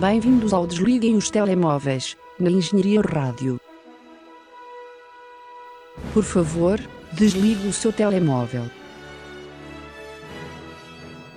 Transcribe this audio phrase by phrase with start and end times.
[0.00, 3.58] Bem-vindos ao Desliguem os Telemóveis, na Engenharia Rádio.
[6.12, 6.78] Por favor,
[7.14, 8.64] desligue o seu telemóvel.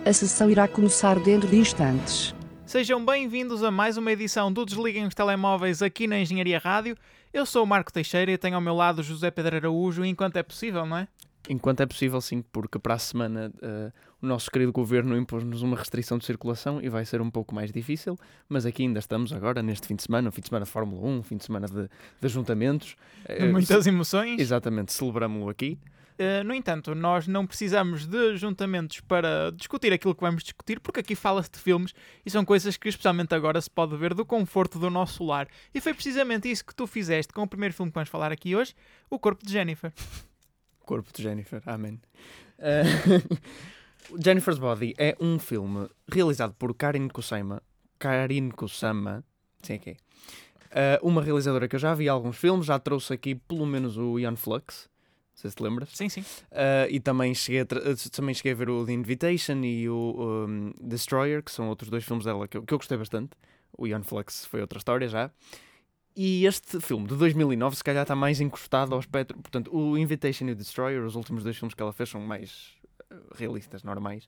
[0.05, 2.35] A sessão irá começar dentro de instantes.
[2.65, 6.97] Sejam bem-vindos a mais uma edição do Desliguem os Telemóveis aqui na Engenharia Rádio.
[7.31, 10.43] Eu sou o Marco Teixeira e tenho ao meu lado José Pedro Araújo, enquanto é
[10.43, 11.07] possível, não é?
[11.47, 15.77] Enquanto é possível, sim, porque para a semana uh, o nosso querido governo impôs-nos uma
[15.77, 19.63] restrição de circulação e vai ser um pouco mais difícil, mas aqui ainda estamos agora,
[19.63, 21.67] neste fim de semana, um fim de semana de Fórmula 1, um fim de semana
[21.67, 22.95] de, de ajuntamentos.
[23.27, 24.39] Uh, Muitas emoções.
[24.39, 25.79] Exatamente, celebramos-lo aqui.
[26.19, 30.99] Uh, no entanto, nós não precisamos de ajuntamentos para discutir aquilo que vamos discutir, porque
[30.99, 31.93] aqui fala-se de filmes
[32.25, 35.47] e são coisas que, especialmente agora, se pode ver do conforto do nosso lar.
[35.73, 38.53] E foi precisamente isso que tu fizeste com o primeiro filme que vamos falar aqui
[38.53, 38.75] hoje,
[39.09, 39.93] O Corpo de Jennifer.
[40.89, 41.99] Corpo de Jennifer, amém.
[42.59, 47.63] Uh, Jennifer's Body é um filme realizado por Karin Kusama,
[47.97, 49.23] Karin Kusama,
[49.63, 49.95] sim que
[50.71, 53.97] é, uh, uma realizadora que eu já vi alguns filmes, já trouxe aqui pelo menos
[53.97, 55.89] o Ian Flux, não sei se te lembras.
[55.93, 56.19] Sim, sim.
[56.19, 57.65] Uh, e também cheguei, a
[58.11, 62.03] também cheguei a ver o The Invitation e o um, Destroyer, que são outros dois
[62.03, 63.29] filmes dela que eu, que eu gostei bastante.
[63.77, 65.31] O Ian Flux foi outra história já.
[66.21, 69.37] E este filme de 2009, se calhar, está mais encostado ao espectro.
[69.37, 72.73] Portanto, o Invitation e o Destroyer, os últimos dois filmes que ela fez, são mais
[73.09, 74.27] eh, realistas, normais.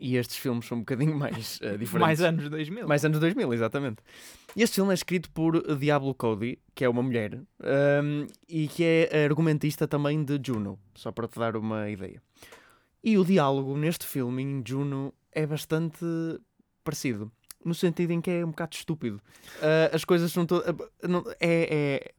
[0.00, 1.92] E estes filmes são um bocadinho mais uh, diferentes.
[1.92, 2.88] mais anos 2000.
[2.88, 4.02] Mais anos 2000, exatamente.
[4.56, 8.82] Este filme é escrito por Diablo Cody, que é uma mulher, um, ehm, e que
[8.82, 12.20] é argumentista também de Juno, só para te dar uma ideia.
[13.04, 16.04] E o diálogo neste filme, em Juno, é bastante
[16.82, 17.30] parecido
[17.64, 19.20] no sentido em que é um bocado estúpido.
[19.56, 20.68] Uh, as coisas são todas.
[20.68, 22.12] Uh, é,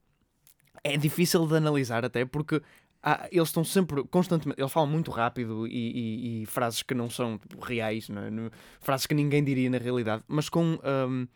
[0.84, 2.62] é, é difícil de analisar, até porque
[3.02, 4.60] há, eles estão sempre constantemente.
[4.60, 8.30] Eles falam muito rápido e, e, e frases que não são tipo, reais, não é?
[8.30, 10.80] no, frases que ninguém diria na realidade, mas com.
[10.84, 11.28] Um,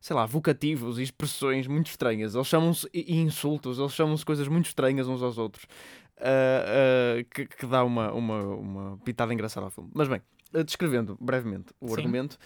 [0.00, 2.34] sei lá, vocativos e expressões muito estranhas.
[2.34, 5.64] Eles chamam-se insultos, eles chamam-se coisas muito estranhas uns aos outros.
[6.18, 9.90] Uh, que, que, dá uma, uma, uma pitada engraçada ao filme.
[9.94, 10.20] Mas bem,
[10.64, 11.94] descrevendo brevemente o Sim.
[11.94, 12.38] argumento,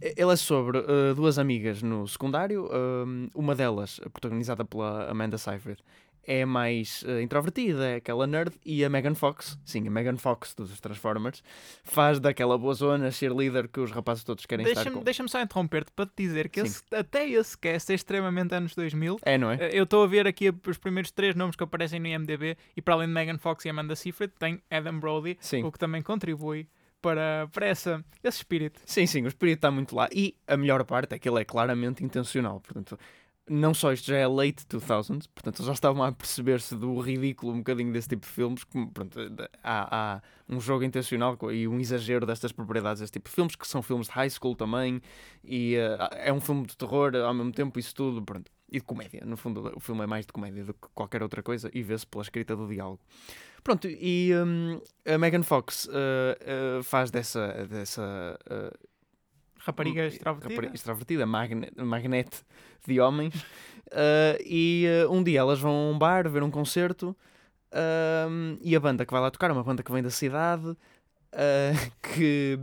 [0.00, 2.68] eh, ele é sobre uh, duas amigas no secundário.
[3.34, 5.82] Uma delas, protagonizada pela Amanda Seyfried,
[6.26, 10.54] é mais uh, introvertida, é aquela nerd, e a Megan Fox, sim, a Megan Fox
[10.54, 11.42] dos Transformers,
[11.82, 15.02] faz daquela boa zona cheerleader que os rapazes todos querem deixa estar com.
[15.02, 19.18] Deixa-me só interromper-te para te dizer que esse, até esse cast é extremamente anos 2000.
[19.22, 19.70] É, não é?
[19.72, 22.94] Eu estou a ver aqui os primeiros três nomes que aparecem no IMDb, e para
[22.94, 25.62] além de Megan Fox e Amanda Seyfried, tem Adam Brody, sim.
[25.62, 26.66] o que também contribui
[27.04, 28.80] para, para essa, esse espírito.
[28.86, 30.08] Sim, sim, o espírito está muito lá.
[30.10, 32.60] E a melhor parte é que ele é claramente intencional.
[32.60, 32.98] Portanto,
[33.46, 37.58] não só isto já é late 2000s, portanto, já estavam a perceber-se do ridículo um
[37.58, 38.64] bocadinho desse tipo de filmes.
[38.64, 39.18] Que, pronto,
[39.62, 43.68] há, há um jogo intencional e um exagero destas propriedades desse tipo de filmes, que
[43.68, 45.02] são filmes de high school também.
[45.44, 48.22] E uh, é um filme de terror ao mesmo tempo, isso tudo.
[48.22, 48.50] Pronto.
[48.72, 49.22] E de comédia.
[49.26, 52.06] No fundo, o filme é mais de comédia do que qualquer outra coisa e vê-se
[52.06, 53.00] pela escrita do diálogo.
[53.64, 57.66] Pronto, e um, a Megan Fox uh, uh, faz dessa.
[57.66, 58.78] dessa uh,
[59.56, 62.42] rapariga extrovertida, rapariga extrovertida magne, magnete
[62.86, 63.34] de homens.
[64.44, 67.16] e um dia elas vão a um bar ver um concerto
[68.28, 70.76] hum, e a banda que vai lá tocar é uma banda que vem da cidade.
[72.14, 72.60] que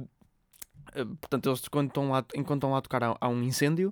[1.22, 3.92] portanto, eles quando estão lá, enquanto estão lá a tocar há, há um incêndio.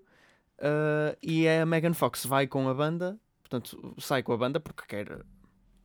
[1.24, 5.26] e a Megan Fox vai com a banda, portanto, sai com a banda porque quer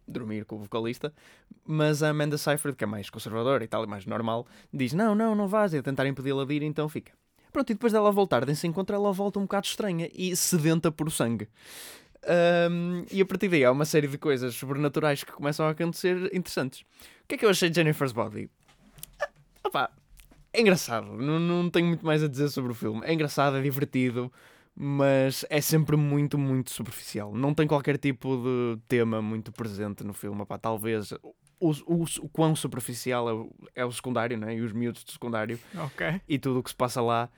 [0.07, 1.13] dormir com o vocalista,
[1.67, 5.15] mas a Amanda Seyfried, que é mais conservadora e tal, e mais normal, diz: Não,
[5.15, 7.13] não, não vás, a tentar impedi-la de ir, então fica.
[7.53, 11.11] Pronto, e depois dela voltar desse encontro, ela volta um bocado estranha e sedenta por
[11.11, 11.49] sangue.
[12.27, 16.35] Um, e a partir daí há uma série de coisas sobrenaturais que começam a acontecer
[16.35, 16.81] interessantes.
[16.81, 18.51] O que é que eu achei de Jennifer's Body?
[19.21, 19.29] Ah,
[19.63, 19.91] opa,
[20.53, 23.03] é engraçado, não, não tenho muito mais a dizer sobre o filme.
[23.05, 24.33] É engraçado, é divertido
[24.75, 27.35] mas é sempre muito, muito superficial.
[27.35, 30.43] Não tem qualquer tipo de tema muito presente no filme.
[30.43, 31.13] Opá, talvez
[31.61, 34.57] o, o, o quão superficial é o, é o secundário, né?
[34.57, 36.21] e os miúdos do secundário okay.
[36.29, 37.31] e tudo o que se passa lá.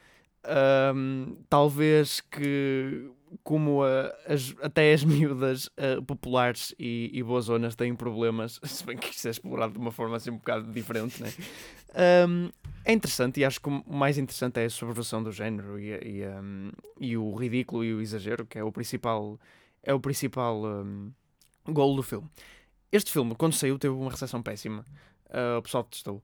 [0.94, 3.10] Um, talvez que,
[3.42, 8.84] como a, as, até as miúdas uh, populares e, e boas zonas têm problemas, se
[8.84, 11.32] bem que isto é explorado de uma forma assim um bocado diferente, né?
[12.28, 12.50] Um,
[12.84, 16.26] é interessante e acho que o mais interessante é a subversão do género e, e,
[16.26, 16.70] um,
[17.00, 19.40] e, o ridículo e o exagero, que é o principal,
[19.82, 21.12] é o principal um,
[21.66, 22.28] gol do filme.
[22.92, 24.84] Este filme, quando saiu, teve uma recepção péssima.
[25.26, 26.22] Uh, o pessoal testou.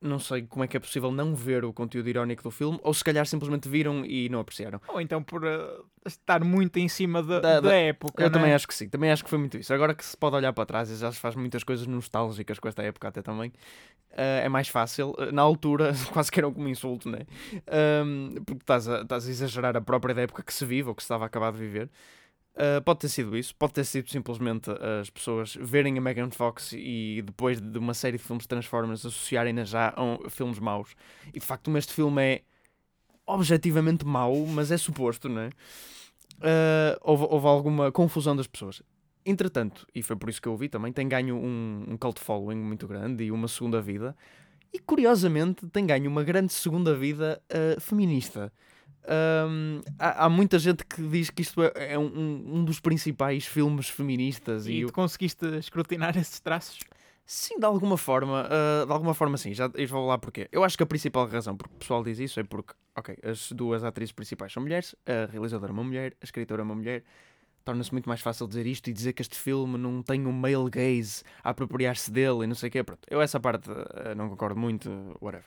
[0.00, 2.94] Não sei como é que é possível não ver o conteúdo irónico do filme, ou
[2.94, 4.80] se calhar simplesmente viram e não apreciaram.
[4.88, 8.22] Ou então por uh, estar muito em cima da, Da- da, da- época.
[8.22, 8.40] Eu não é?
[8.40, 9.72] também acho que sim, também acho que foi muito isso.
[9.74, 12.68] Agora que se pode olhar para trás e já se faz muitas coisas nostálgicas com
[12.68, 13.52] esta época até também,
[14.12, 15.14] eh, é mais fácil.
[15.18, 17.26] Eh, na altura, quase que era como um insulto, né?
[17.66, 20.94] Ahm, porque estás a, estás a exagerar a própria da época que se vive ou
[20.94, 21.90] que se estava a acabar de viver.
[22.58, 24.68] Uh, pode ter sido isso, pode ter sido simplesmente
[25.00, 29.62] as pessoas verem a Megan Fox e depois de uma série de filmes Transformers associarem-na
[29.62, 30.96] já a filmes maus.
[31.32, 32.42] E de facto, este filme é
[33.24, 35.48] objetivamente mau, mas é suposto, não é?
[36.38, 38.82] Uh, houve, houve alguma confusão das pessoas.
[39.24, 42.18] Entretanto, e foi por isso que eu o vi também, tem ganho um, um cult
[42.18, 44.16] following muito grande e uma segunda vida.
[44.72, 48.52] E curiosamente tem ganho uma grande segunda vida uh, feminista.
[49.98, 53.88] Há, há muita gente que diz que isto é, é um, um dos principais filmes
[53.88, 56.78] feministas E e, tu conseguiste escrutinar esses traços?
[57.28, 60.48] sim, de alguma forma, uh, de alguma forma sim, já eu vou lá porquê.
[60.50, 63.52] Eu acho que a principal razão porque o pessoal diz isso é porque, ok, as
[63.52, 67.04] duas atrizes principais são mulheres, a realizadora é uma mulher, a escritora é uma mulher,
[67.66, 70.70] torna-se muito mais fácil dizer isto e dizer que este filme não tem um male
[70.70, 73.02] gaze a apropriar-se dele e não sei o quê, pronto.
[73.10, 74.90] Eu essa parte uh, não concordo muito,
[75.20, 75.44] whatever.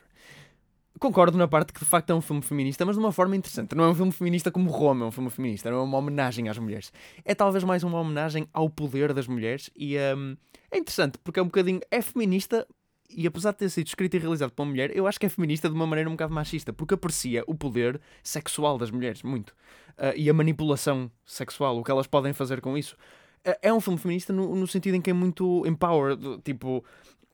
[0.98, 3.74] Concordo na parte que de facto é um filme feminista, mas de uma forma interessante.
[3.74, 6.48] Não é um filme feminista como Roma é um filme feminista, não é uma homenagem
[6.48, 6.92] às mulheres.
[7.24, 10.36] É talvez mais uma homenagem ao poder das mulheres e hum,
[10.70, 11.80] é interessante porque é um bocadinho.
[11.90, 12.66] É feminista
[13.14, 15.28] e apesar de ter sido escrito e realizado por uma mulher, eu acho que é
[15.28, 19.54] feminista de uma maneira um bocado machista porque aprecia o poder sexual das mulheres, muito.
[19.98, 22.96] Ah, e a manipulação sexual, o que elas podem fazer com isso.
[23.44, 26.84] Ah, é um filme feminista no, no sentido em que é muito empowered, tipo.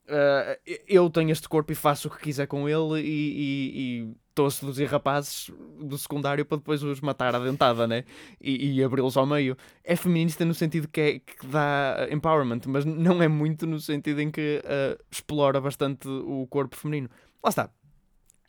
[0.08, 4.50] Uh, eu tenho este corpo e faço o que quiser com ele e- estou a
[4.50, 5.50] seduzir rapazes
[5.80, 8.04] do secundário para depois os matar à dentada, né?
[8.40, 9.56] E, e abri-los ao meio.
[9.82, 14.20] É feminista no sentido que, é, que dá empowerment, mas não é muito no sentido
[14.20, 17.10] em que uh, explora bastante o corpo feminino.
[17.42, 17.70] Lá está.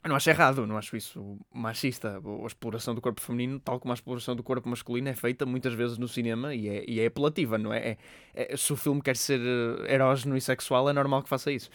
[0.01, 2.21] Eu não acho errado, não acho isso machista.
[2.43, 5.73] A exploração do corpo feminino, tal como a exploração do corpo masculino, é feita muitas
[5.73, 7.97] vezes no cinema e é, e é apelativa, não é?
[8.33, 11.51] É- é- Se o filme quer ser eh, erógeno e sexual, é normal que faça
[11.51, 11.69] isso.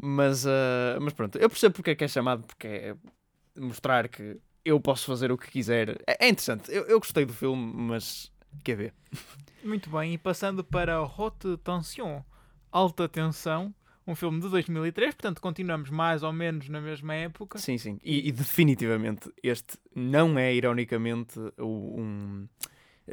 [0.00, 2.96] Mas, ah, mas pronto, eu percebo porque é que é chamado, porque é
[3.58, 5.90] mostrar que eu posso fazer o que quiser.
[6.06, 8.32] É, é interessante, eu, eu gostei do filme, mas
[8.64, 8.94] quer ver.
[9.62, 12.22] Muito bem, e passando para Haute Tension,
[12.70, 13.74] Alta Tensão,
[14.06, 17.58] um filme de 2003, portanto continuamos mais ou menos na mesma época.
[17.58, 17.98] Sim, sim.
[18.04, 22.46] E, e definitivamente este não é ironicamente um.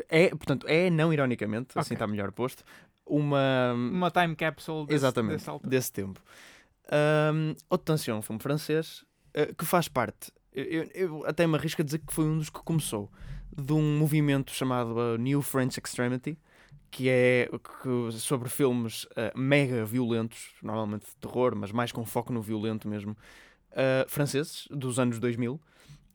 [0.09, 1.95] É, portanto, é não ironicamente, assim Ok.
[1.95, 2.63] está melhor posto,
[3.05, 3.73] uma.
[3.73, 6.21] Uma time capsule desse, Exatamente, desse desse tempo.
[6.91, 11.81] Um, Haute Tension, um filme francês, eh, que faz parte, eu, eu- até me arrisco
[11.81, 13.09] a dizer que foi um dos que começou,
[13.55, 16.37] de um movimento chamado uh, New French Extremity,
[16.95, 17.49] que é
[17.81, 22.87] que- sobre filmes eh, mega violentos, normalmente de terror, mas mais com foco no violento
[22.87, 23.17] mesmo,
[23.71, 25.59] eh, franceses, dos anos 2000.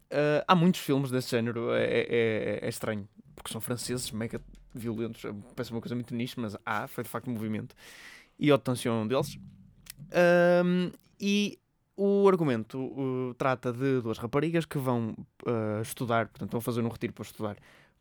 [0.09, 4.41] Eh, há muitos filmes desse género, é, é- é- é estranho, porque são franceses, mega
[4.73, 5.23] violentos,
[5.57, 7.75] parece uma coisa muito nicho, mas há, foi de facto um movimento.
[8.39, 9.37] E Haute Tension é um deles.
[10.13, 11.59] Ahm, e
[11.97, 16.89] o argumento uh, trata de duas raparigas que vão uh, estudar, portanto, vão fazer um
[16.89, 17.57] retiro para estudar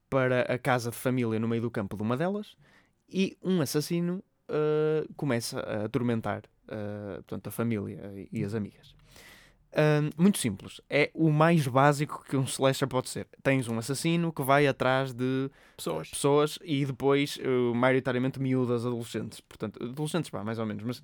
[0.09, 2.55] para a casa de família no meio do campo de uma delas
[3.09, 8.95] e um assassino uh, começa a atormentar uh, portanto, a família e, as amigas.
[9.73, 10.81] Ahm, muito simples.
[10.89, 13.27] É o mais básico que um slasher pode ser.
[13.43, 16.09] Tens um assassino que vai atrás de pessoas.
[16.09, 19.41] pessoas e depois, uh, maioritariamente, miúdas adolescentes.
[19.41, 21.03] Portanto, adolescentes, pá, mais ou menos, mas.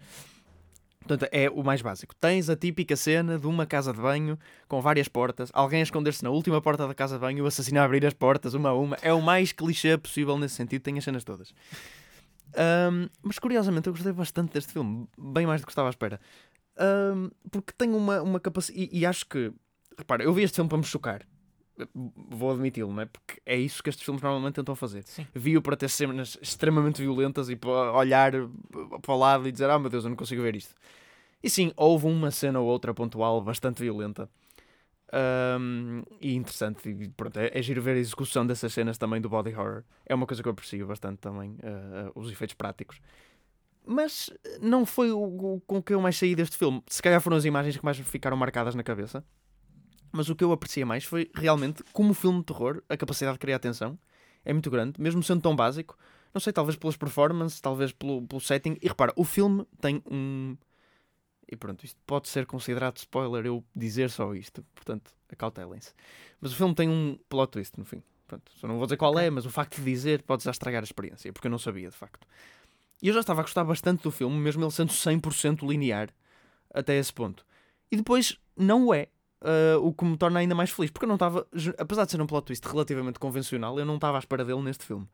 [1.06, 2.16] Portanto, é o mais básico.
[2.16, 6.24] Tens a típica cena de uma casa de banho com várias portas, alguém a esconder-se
[6.24, 8.74] na última porta da casa de banho o assassino a abrir as portas uma a
[8.74, 8.98] uma.
[9.02, 11.54] É o mais clichê possível nesse sentido, tem as cenas todas.
[12.56, 16.20] Ahm, mas curiosamente, eu gostei bastante deste filme, bem mais do que estava à espera.
[16.78, 18.90] Ahm, porque tem uma, uma capacidade.
[18.92, 19.52] E, e acho que.
[19.98, 21.22] Repara, eu vi este filme para me chocar.
[21.94, 23.06] Vou admiti-lo, não é?
[23.06, 25.04] Porque é isso que estes filmes normalmente tentam fazer.
[25.34, 28.32] Vi-o para ter cenas extremamente violentas e para olhar
[29.02, 30.76] para o lado e dizer: Ah, meu Deus, eu não consigo ver isto.
[31.42, 34.30] E sim, houve uma cena ou outra pontual bastante violenta.
[35.16, 39.30] Ahm, e interessante, e pronto, é, é giro ver a execução dessas cenas também do
[39.30, 39.84] body horror.
[40.06, 43.00] É uma coisa que eu aprecio bastante também, ah, ah, os efeitos práticos.
[43.86, 46.82] Mas não foi o, o com que eu mais saí deste filme.
[46.88, 49.24] Se calhar foram as imagens que mais ficaram marcadas na cabeça.
[50.14, 53.40] Mas o que eu apreciei mais foi realmente, como filme de terror, a capacidade de
[53.40, 53.98] criar atenção
[54.46, 55.98] é muito grande, mesmo sendo tão básico.
[56.32, 58.78] Não sei, talvez pelas performances, talvez pelo, pelo setting.
[58.80, 60.56] E repara, o filme tem um.
[61.52, 65.94] E pronto, isto pode ser considerado spoiler eu dizer só isto, portanto, acautelem-se.
[66.40, 68.04] Mas o filme tem um plot twist no fim.
[68.28, 70.82] Pronto, só não vou dizer qual é, mas o facto de dizer pode já estragar
[70.82, 72.28] a experiência, porque eu não sabia de facto.
[73.02, 76.10] E eu já estava a gostar bastante do filme, mesmo ele sendo 100% linear
[76.74, 77.46] até esse ponto.
[77.92, 79.08] E depois não o é.
[79.44, 81.46] Uh, o que me torna ainda mais feliz, porque eu não estava,
[81.78, 84.86] apesar de ser um plot twist relativamente convencional, eu não estava à espera dele neste
[84.86, 85.06] filme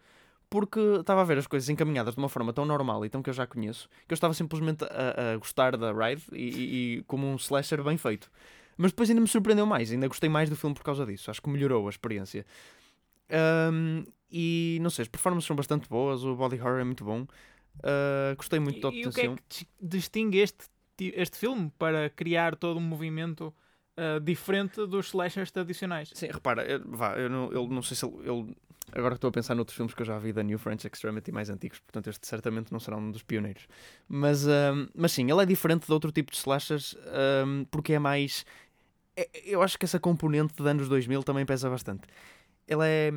[0.50, 3.29] porque estava a ver as coisas encaminhadas de uma forma tão normal e tão que
[3.29, 7.03] eu já conheço, que eu estava simplesmente a, a gostar da ride e, e, e,
[7.03, 8.31] como um slasher bem feito.
[8.75, 11.29] Mas depois ainda me surpreendeu mais, ainda gostei mais do filme por causa disso.
[11.29, 12.45] Acho que melhorou a experiência.
[13.71, 17.27] Um, e não sei, as performances são bastante boas, o body horror é muito bom.
[17.79, 19.24] Uh, gostei muito da obtenção.
[19.24, 20.65] E o que é que distingue este,
[21.00, 23.53] este filme para criar todo um movimento
[24.00, 26.12] uh, diferente dos slashers tradicionais?
[26.13, 28.56] Sim, repara, eu, vá, eu, não, eu não sei se ele, ele
[28.91, 31.50] Agora estou a pensar noutros filmes que eu já vi da New French Extremity mais
[31.50, 33.68] antigos, portanto este certamente não será um dos pioneiros.
[34.08, 36.96] Mas, um, mas sim, ele é diferente de outro tipo de slashers
[37.46, 38.46] um, porque é mais.
[39.15, 42.08] É, eu acho que essa componente de anos 2000 também pesa bastante.
[42.68, 43.12] Ele é.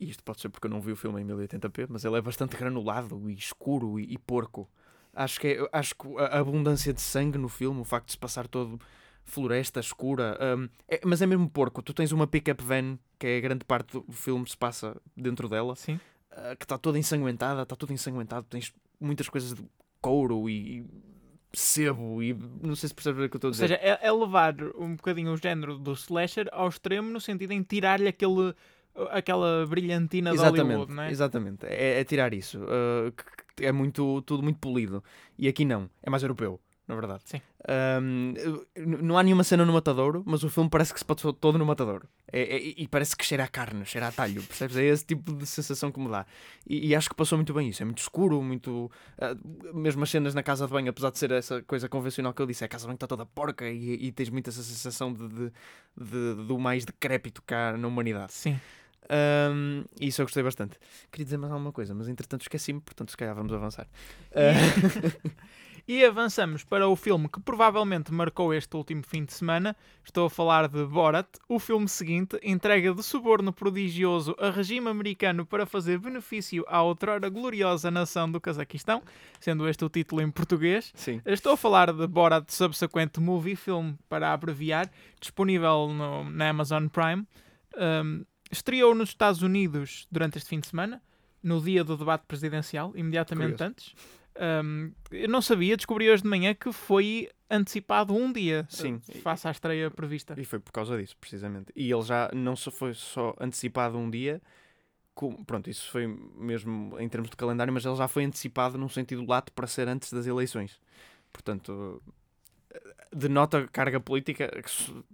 [0.00, 2.20] E isto pode ser porque eu não vi o filme em 1080p, mas ele é
[2.20, 4.68] bastante granulado e escuro e, e porco.
[5.12, 8.18] Acho que, é, acho que a abundância de sangue no filme, o facto de se
[8.18, 8.78] passar todo
[9.28, 10.38] floresta escura.
[10.40, 11.82] Um, é, mas é mesmo porco.
[11.82, 15.48] Tu tens uma pick-up van, que é a grande parte do filme se passa dentro
[15.48, 16.00] dela, Sim.
[16.32, 18.46] Uh, que está toda ensanguentada, está tudo ensanguentado.
[18.48, 19.62] Tens muitas coisas de
[20.00, 20.84] couro e,
[21.52, 23.64] sebo e não sei se percebes o que eu estou a dizer.
[23.64, 27.52] Ou seja, é, é, levar um bocadinho o género do slasher ao extremo no sentido
[27.52, 28.54] em tirar-lhe aquele
[29.10, 31.10] aquela brilhantina exatamente, de Hollywood, não é?
[31.10, 32.58] Exatamente, é, é tirar isso.
[32.58, 33.12] Uh,
[33.60, 35.04] é muito, tudo muito polido.
[35.38, 37.22] E aqui não, é mais europeu na verdade.
[37.26, 37.40] Sim.
[37.66, 38.34] Um,
[38.76, 41.66] não há nenhuma cena no matadouro, mas o filme parece que se passou todo no
[41.66, 42.08] matadouro.
[42.32, 44.76] É, é, e parece que cheira a carne, cheira a talho, percebes?
[44.76, 46.24] É esse tipo de sensação que me dá.
[46.66, 47.82] E, e acho que passou muito bem isso.
[47.82, 48.90] É muito escuro, muito.
[49.18, 52.40] Uh, mesmo as cenas na casa de banho, apesar de ser essa coisa convencional que
[52.40, 55.12] eu disse, a casa de banho está toda porca e, e tens muito essa sensação
[55.12, 55.52] de, de,
[55.96, 58.32] de, do mais decrépito cá na humanidade.
[58.32, 58.58] Sim.
[59.10, 60.76] Um, isso eu gostei bastante.
[61.10, 63.88] Queria dizer mais alguma coisa, mas entretanto esqueci-me, portanto se calhar vamos avançar.
[64.32, 65.32] Uh...
[65.88, 69.74] E avançamos para o filme que provavelmente marcou este último fim de semana.
[70.04, 75.46] Estou a falar de Borat, o filme seguinte, entrega de suborno prodigioso a regime americano
[75.46, 79.02] para fazer benefício à outrora gloriosa nação do Cazaquistão,
[79.40, 80.92] sendo este o título em português.
[80.94, 81.22] Sim.
[81.24, 87.26] Estou a falar de Borat Subsequent Movie, filme para abreviar, disponível no, na Amazon Prime.
[88.04, 91.00] Um, estreou nos Estados Unidos durante este fim de semana,
[91.42, 93.64] no dia do debate presidencial, imediatamente Curioso.
[93.64, 93.94] antes.
[94.38, 99.00] Um, eu não sabia, descobri hoje de manhã que foi antecipado um dia Sim.
[99.22, 100.34] face à estreia prevista.
[100.38, 101.72] E foi por causa disso, precisamente.
[101.74, 104.40] E ele já não só foi só antecipado um dia,
[105.14, 108.88] como, pronto, isso foi mesmo em termos de calendário, mas ele já foi antecipado num
[108.88, 110.80] sentido lato para ser antes das eleições.
[111.32, 112.00] Portanto,
[113.12, 114.50] denota carga política.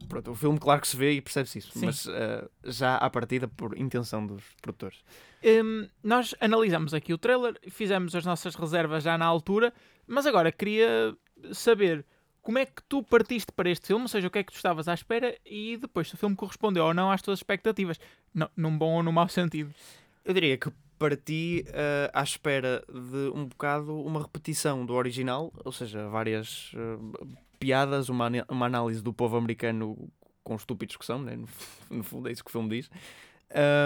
[0.09, 1.87] Pronto, o filme, claro que se vê e percebe-se isso, Sim.
[1.87, 5.03] mas uh, já à partida por intenção dos produtores.
[5.45, 9.73] Um, nós analisamos aqui o trailer, fizemos as nossas reservas já na altura,
[10.07, 11.17] mas agora queria
[11.53, 12.05] saber
[12.43, 14.57] como é que tu partiste para este filme, ou seja, o que é que tu
[14.57, 17.99] estavas à espera e depois se o filme correspondeu ou não às tuas expectativas,
[18.35, 19.73] não, num bom ou num mau sentido.
[20.25, 25.73] Eu diria que parti uh, à espera de um bocado uma repetição do original, ou
[25.73, 29.97] seja, várias uh, piadas, uma, uma análise do povo americano
[30.43, 31.35] com estúpidos que são, né?
[31.35, 31.49] no,
[31.97, 32.91] no fundo é isso que o filme diz.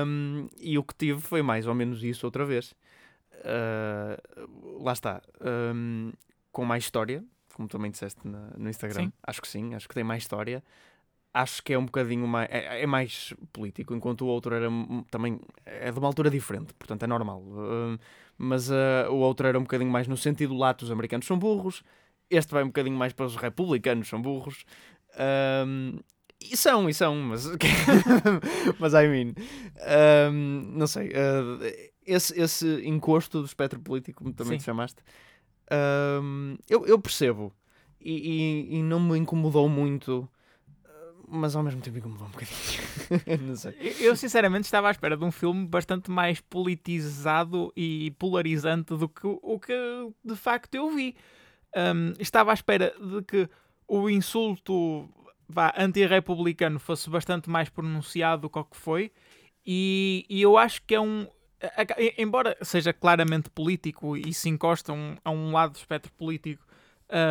[0.05, 2.75] Um, e o que tive foi mais ou menos isso outra vez.
[3.35, 5.23] Uh, lá está.
[5.41, 6.11] Um,
[6.51, 9.05] com mais história, como também disseste na, no Instagram.
[9.05, 9.13] Sim.
[9.23, 10.61] Acho que sim, acho que tem mais história.
[11.33, 12.49] Acho que é um bocadinho mais.
[12.51, 14.67] É, é mais político, enquanto o outro era
[15.09, 15.41] também.
[15.65, 17.43] É de uma altura diferente, portanto é normal.
[17.43, 17.97] Uh,
[18.37, 21.85] mas uh, o outro era um bocadinho mais no sentido lato, os americanos são burros
[22.31, 24.65] este vai um bocadinho mais para os republicanos, são burros.
[25.67, 25.99] Um,
[26.41, 27.47] e são, e são, mas.
[28.79, 29.35] mas I mean.
[30.31, 31.09] Um, não sei.
[31.09, 35.03] Uh, esse, esse encosto do espectro político, como também te chamaste,
[36.23, 37.53] um, eu, eu percebo.
[38.01, 38.13] E,
[38.71, 40.29] e, e, não me incomodou muito.
[41.31, 42.57] Mas ao mesmo tempo incomodou um bocadinho.
[43.47, 43.75] não sei.
[44.01, 49.27] Eu sinceramente estava à espera de um filme bastante mais politizado e polarizante do que
[49.27, 49.75] o que
[50.25, 51.15] de facto eu vi
[51.77, 53.49] um, estava à espera de que
[53.87, 55.09] o insulto
[55.77, 59.13] anti-republicano fosse bastante mais pronunciado do que o que foi,
[59.67, 61.27] e, e, eu acho que é um.
[62.17, 66.65] Embora seja claramente político e se encosta um, a um lado do espectro político,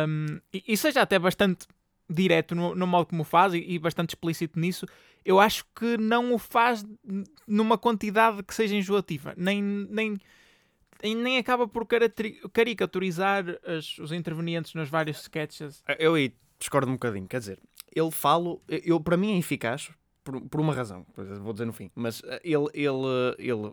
[0.08, 1.66] um, e, e, seja até bastante
[2.08, 4.86] direto no, no modo como o faz e, e, bastante explícito nisso,
[5.24, 6.84] eu acho que não o faz
[7.46, 10.18] numa quantidade que seja enjoativa, nem, nem
[11.02, 11.86] nem acaba por
[12.52, 15.82] caricaturizar as, os intervenientes nos vários sketches.
[15.98, 17.58] Eu aí discordo um bocadinho, quer dizer,
[17.94, 19.90] ele fala, eu, para mim é eficaz
[20.24, 21.06] por, por uma razão,
[21.40, 23.72] vou dizer no fim, mas eh, ele, ele, ele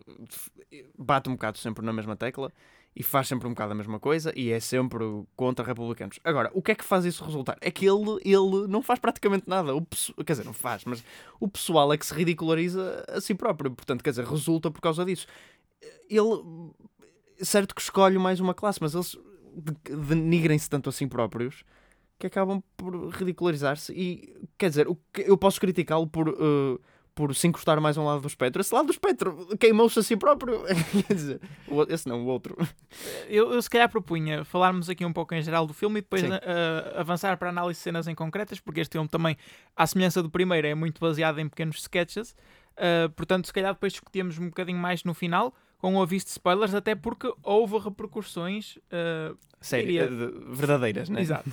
[0.98, 2.52] bate um bocado sempre na mesma tecla
[2.96, 5.04] e faz sempre um bocado a mesma coisa e é sempre
[5.36, 6.18] contra republicanos.
[6.24, 7.58] Agora, o que é que faz isso resultar?
[7.60, 9.76] É que ele, ele não faz praticamente nada.
[9.76, 9.86] O,
[10.26, 11.04] quer dizer, não faz, mas
[11.40, 13.72] o pessoal é que se ridiculariza a si próprio.
[13.72, 15.28] Portanto, quer dizer, resulta por causa disso.
[16.10, 16.72] Ele,
[17.42, 19.18] certo que escolhe mais uma classe, mas eles
[19.56, 21.64] de- denigrem-se tanto a si próprios
[22.20, 23.94] que acabam por ridicularizar-se.
[23.94, 26.30] E, quer dizer, eu posso criticá-lo por.
[26.30, 26.80] eh,
[27.14, 28.60] por se encostar mais a um lado do espectro.
[28.60, 30.60] Esse lado do espectro queimou-se a si próprio.
[31.08, 31.42] Quer dizer,
[31.88, 32.58] esse não, o outro.
[33.30, 36.22] Eu, eu se calhar propunha falarmos aqui um pouco em geral do filme e depois
[36.26, 39.38] ah, avançar para análise de cenas em concretas, porque este filme também,
[39.78, 42.36] à semelhança do primeiro, é muito baseado em pequenos sketches.
[42.76, 46.32] Ah, portanto, se calhar depois discutíamos um bocadinho mais no final, com o aviso de
[46.32, 51.22] spoilers, até porque houve repercussões ah, Sério, Diria- de- verdadeiras, né?
[51.22, 51.50] Exato.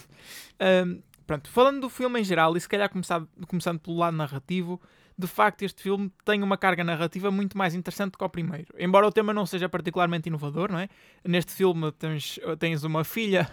[0.60, 4.80] Ahm, pronto, falando do filme em geral, e se calhar começar, começando pelo lado narrativo,
[5.18, 8.74] de facto este filme tem uma carga narrativa muito mais interessante que o primeiro.
[8.78, 10.88] Embora o tema não seja particularmente inovador, não é?
[11.24, 13.48] Neste filme tens, tens uma filha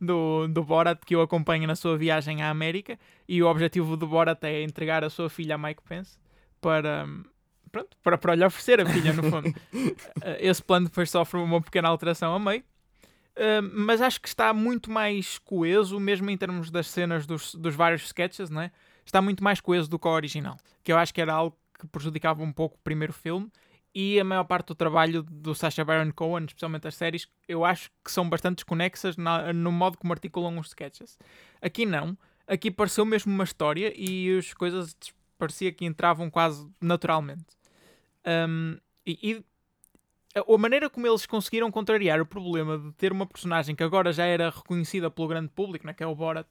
[0.00, 4.06] do, do Borat que o acompanha na sua viagem à América e o objetivo do
[4.06, 6.18] Borat é entregar a sua filha a Mike Pence
[6.60, 7.06] para...
[7.74, 9.52] Pronto, para, para lhe oferecer a filha, no fundo.
[10.22, 12.62] Ah, Esse plano depois sofre uma pequena alteração a meio.
[13.36, 17.74] Uh, mas acho que está muito mais coeso, mesmo em termos das cenas dos, dos
[17.74, 18.70] vários sketches, não é?
[19.04, 20.56] Está muito mais coeso do que o original.
[20.84, 23.50] Que eu acho que era algo que prejudicava um pouco o primeiro filme.
[23.92, 27.90] E a maior parte do trabalho do Sacha Baron Cohen, especialmente as séries, eu acho
[28.04, 31.18] que são bastante desconexas na- no modo como articulam os sketches.
[31.60, 32.16] Aqui não.
[32.46, 34.96] Aqui pareceu mesmo uma história e as coisas
[35.36, 37.44] parecia que entravam quase naturalmente.
[38.26, 39.44] Um, e, e
[40.34, 44.24] a maneira como eles conseguiram contrariar o problema de ter uma personagem que agora já
[44.24, 46.46] era reconhecida pelo grande público, né, que é o Borat,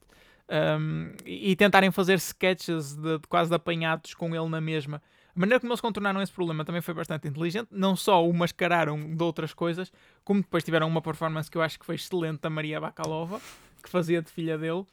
[0.80, 5.02] um, e, e tentarem fazer sketches de, de quase apanhados com ele na mesma.
[5.36, 7.68] A maneira como eles contornaram esse problema também foi bastante inteligente.
[7.72, 11.78] Não só o mascararam de outras coisas, como depois tiveram uma performance que eu acho
[11.78, 13.40] que foi excelente da Maria Bakalova,
[13.82, 14.86] que fazia de filha dele.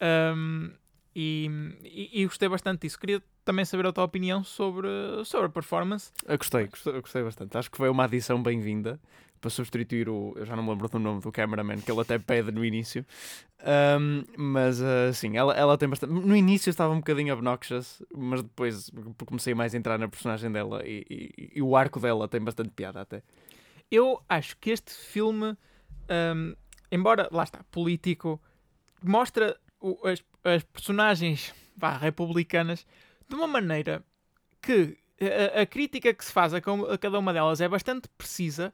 [0.00, 0.70] Um,
[1.16, 1.50] e,
[1.82, 2.96] e, e gostei bastante disso.
[2.96, 4.88] Queria também saber a tua opinião sobre,
[5.24, 6.12] sobre a performance.
[6.26, 7.56] Eu gostei, gostei, eu gostei bastante.
[7.56, 9.00] Acho que foi uma adição bem-vinda
[9.40, 10.34] para substituir o.
[10.36, 13.06] Eu já não me lembro do nome do cameraman, que ele até pede no início.
[13.98, 16.12] Um, mas uh, sim, ela, ela tem bastante.
[16.12, 18.90] No início estava um bocadinho obnoxious, mas depois
[19.24, 22.68] comecei mais a entrar na personagem dela e, e- e o arco dela tem bastante
[22.68, 23.22] piada até.
[23.90, 25.56] Eu acho que este filme,
[26.36, 26.54] hum,
[26.92, 28.38] embora, lá está, político,
[29.02, 32.86] mostra o- as, as personagens vá, republicanas
[33.28, 34.02] de uma maneira
[34.62, 34.96] que
[35.56, 38.72] a, a crítica que se faz a, a cada uma delas é bastante precisa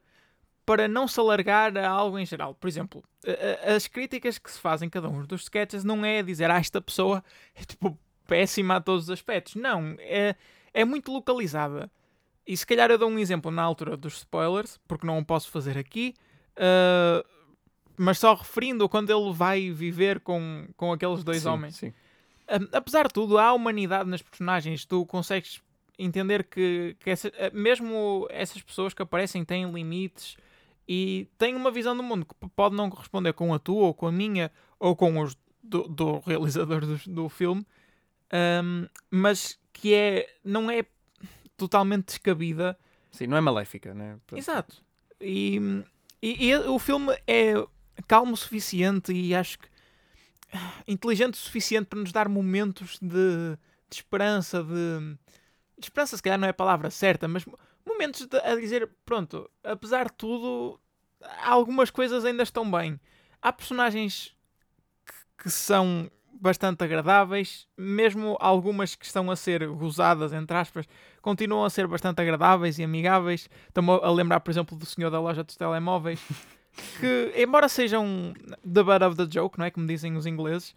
[0.66, 2.54] para não se alargar a algo em geral.
[2.54, 6.22] Por exemplo, a- as críticas que se fazem em cada um dos sketches não é
[6.22, 7.22] dizer ah, esta pessoa
[7.54, 9.54] é tipo péssima a todos os aspectos.
[9.56, 10.34] Não, é,
[10.72, 11.90] é muito localizada.
[12.46, 15.50] E se calhar eu dou um exemplo na altura dos spoilers, porque não o posso
[15.50, 16.14] fazer aqui,
[16.56, 17.24] ah,
[17.96, 21.76] mas só referindo quando ele vai viver com, com aqueles dois Sim, homens.
[21.76, 21.92] Sim.
[22.72, 24.84] Apesar de tudo, há humanidade nas personagens.
[24.84, 25.60] Tu consegues
[25.98, 30.36] entender que, que essa- eh, mesmo essas pessoas que aparecem têm limites
[30.88, 34.06] e têm uma visão do mundo que pode não corresponder com a tua, ou com
[34.06, 37.64] a minha, ou com os do, do realizador do, do filme,
[38.62, 40.84] um, mas que é, não é
[41.56, 42.76] totalmente descabida
[43.10, 44.18] Sim, não é maléfica, né?
[44.26, 44.38] Pronto.
[44.40, 44.82] Exato.
[45.20, 45.56] E,
[46.20, 47.54] e- e o filme é
[48.08, 49.68] calmo o suficiente e acho que
[50.86, 53.56] inteligente o suficiente para nos dar momentos de,
[53.88, 55.16] de esperança, de,
[55.78, 58.88] de esperança se calhar não é a palavra certa, mas mo- momentos de- a dizer,
[59.04, 60.80] pronto, apesar de tudo,
[61.44, 62.98] algumas coisas ainda estão bem.
[63.42, 64.34] Há personagens
[65.06, 70.86] que, que são bastante agradáveis, mesmo algumas que estão a ser gozadas, entre aspas,
[71.22, 73.48] continuam a ser bastante agradáveis e amigáveis.
[73.68, 76.20] Estou-me a lembrar, por exemplo, do senhor da loja dos telemóveis,
[77.00, 79.70] que, embora sejam the butt of the joke, não é?
[79.70, 80.74] Como dizem os ingleses,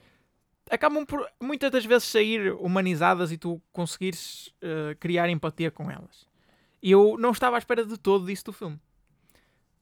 [0.70, 6.28] acabam por muitas das vezes sair humanizadas e tu conseguires eh, criar empatia com elas.
[6.82, 8.80] E eu não estava à espera de todo disso do filme.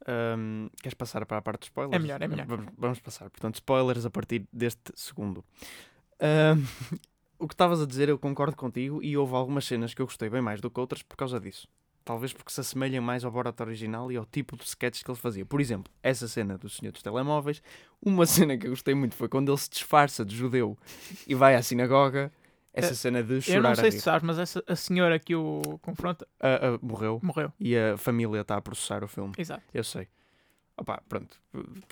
[0.07, 1.95] Um, queres passar para a parte de spoilers?
[1.95, 2.45] É melhor, é melhor.
[2.45, 3.29] Vamos, vamos passar.
[3.29, 5.43] Portanto, spoilers a partir deste segundo.
[6.21, 6.63] Um,
[7.39, 10.29] o que estavas a dizer, eu concordo contigo e houve algumas cenas que eu gostei
[10.29, 11.67] bem mais do que outras por causa disso.
[12.05, 15.17] Talvez porque se assemelham mais ao Borat original e ao tipo de sketches que ele
[15.17, 15.43] fazia.
[15.45, 17.63] Por exemplo, essa cena do Senhor dos Telemóveis.
[17.99, 20.77] Uma cena que eu gostei muito foi quando ele se disfarça de judeu
[21.27, 22.31] e vai à sinagoga.
[22.71, 25.17] Essa Eh, cena de Eu chorar não a sei se sabes, mas essa, a senhora
[25.17, 27.51] que o confronta Ah, ah, morreu morreu.
[27.59, 29.33] e a família está a processar o filme.
[29.37, 29.63] Exato.
[29.73, 30.07] Eu sei.
[30.77, 31.39] Opa, pronto,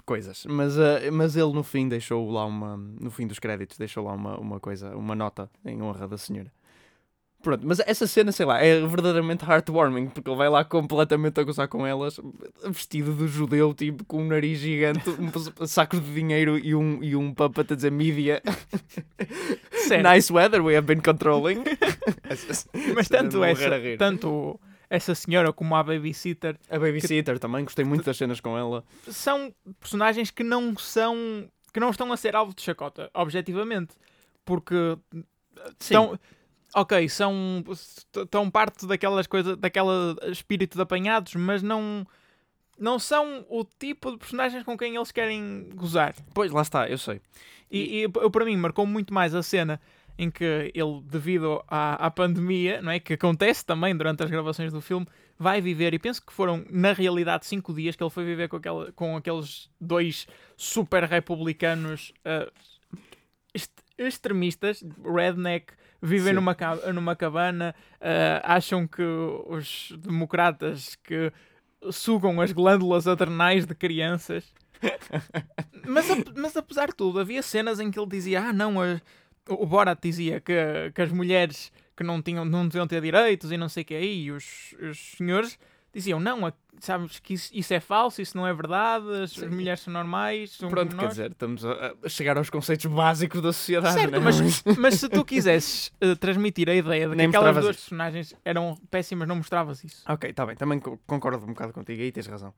[0.06, 0.46] coisas.
[0.46, 2.76] Mas, eh, mas ele no fim deixou lá uma.
[2.76, 6.52] No fim dos créditos deixou lá uma, uma coisa, uma nota em honra da senhora.
[7.44, 11.44] Pronto, mas essa cena, sei lá, é verdadeiramente heartwarming, porque ele vai lá completamente a
[11.44, 12.18] gozar com elas,
[12.70, 17.18] vestido de judeu, tipo, com um nariz gigante, um saco de dinheiro e um, e
[17.18, 18.42] um puppet a dizer mídia.
[19.74, 20.10] Sério.
[20.10, 21.66] Nice weather we have been controlling.
[22.96, 24.58] Mas tanto essa, tanto
[24.90, 28.86] essa senhora como a babysitter A babysitter também, gostei muito das cenas com ela.
[29.10, 33.96] são personagens que não são que não estão a ser alvo de chacota, objetivamente,
[34.46, 35.26] porque Sim.
[35.80, 36.20] estão
[36.76, 37.64] ok, são
[38.16, 42.06] estão parte daquelas coisas, daquela espírito de apanhados, mas não
[42.78, 46.16] não são o tipo de personagens com quem eles querem gozar.
[46.34, 47.22] Pois, lá está, eu sei.
[47.70, 49.80] E, e eu, para mim marcou muito mais a cena
[50.18, 53.00] em que ele, devido à, à pandemia, não é?
[53.00, 55.08] Que acontece também durante as gravações do filme,
[55.40, 58.58] vai viver, e penso que foram, na realidade, cinco dias que ele foi viver com,
[58.58, 62.48] aquela, com aqueles dois super republicanos ah,
[63.56, 66.34] est- extremistas, redneck, vivem Sim.
[66.36, 66.56] numa,
[66.94, 71.32] numa cabana, ah, acham que os democratas que
[71.92, 74.54] sugam as glândulas adrenais de crianças.
[75.88, 79.02] mas, mas apesar de tudo, havia cenas em que ele dizia: Ah, não, as-
[79.48, 80.54] o Borat dizia que,
[80.94, 83.94] que as mulheres que não, tinham, não deviam ter direitos e não sei o que
[83.96, 85.58] aí, e os, os senhores
[85.94, 89.48] diziam: Não, a- sabes que isso, isso é falso, isso não é verdade, as, Sim.
[89.50, 90.52] mulheres são normais.
[90.52, 93.94] São Pronto, como quer nós." dizer, estamos a, a chegar aos conceitos básicos da sociedade,
[93.96, 94.20] Certo, né?
[94.20, 97.76] mas, mas se tu quisesses eh, transmitir a ideia de que Nem aquelas mostravas duas
[97.76, 97.86] isso.
[97.86, 100.04] personagens eram péssimas, não mostravas isso.
[100.10, 102.54] Ok, está bem, também co- concordo um bocado contigo aí, tens razão.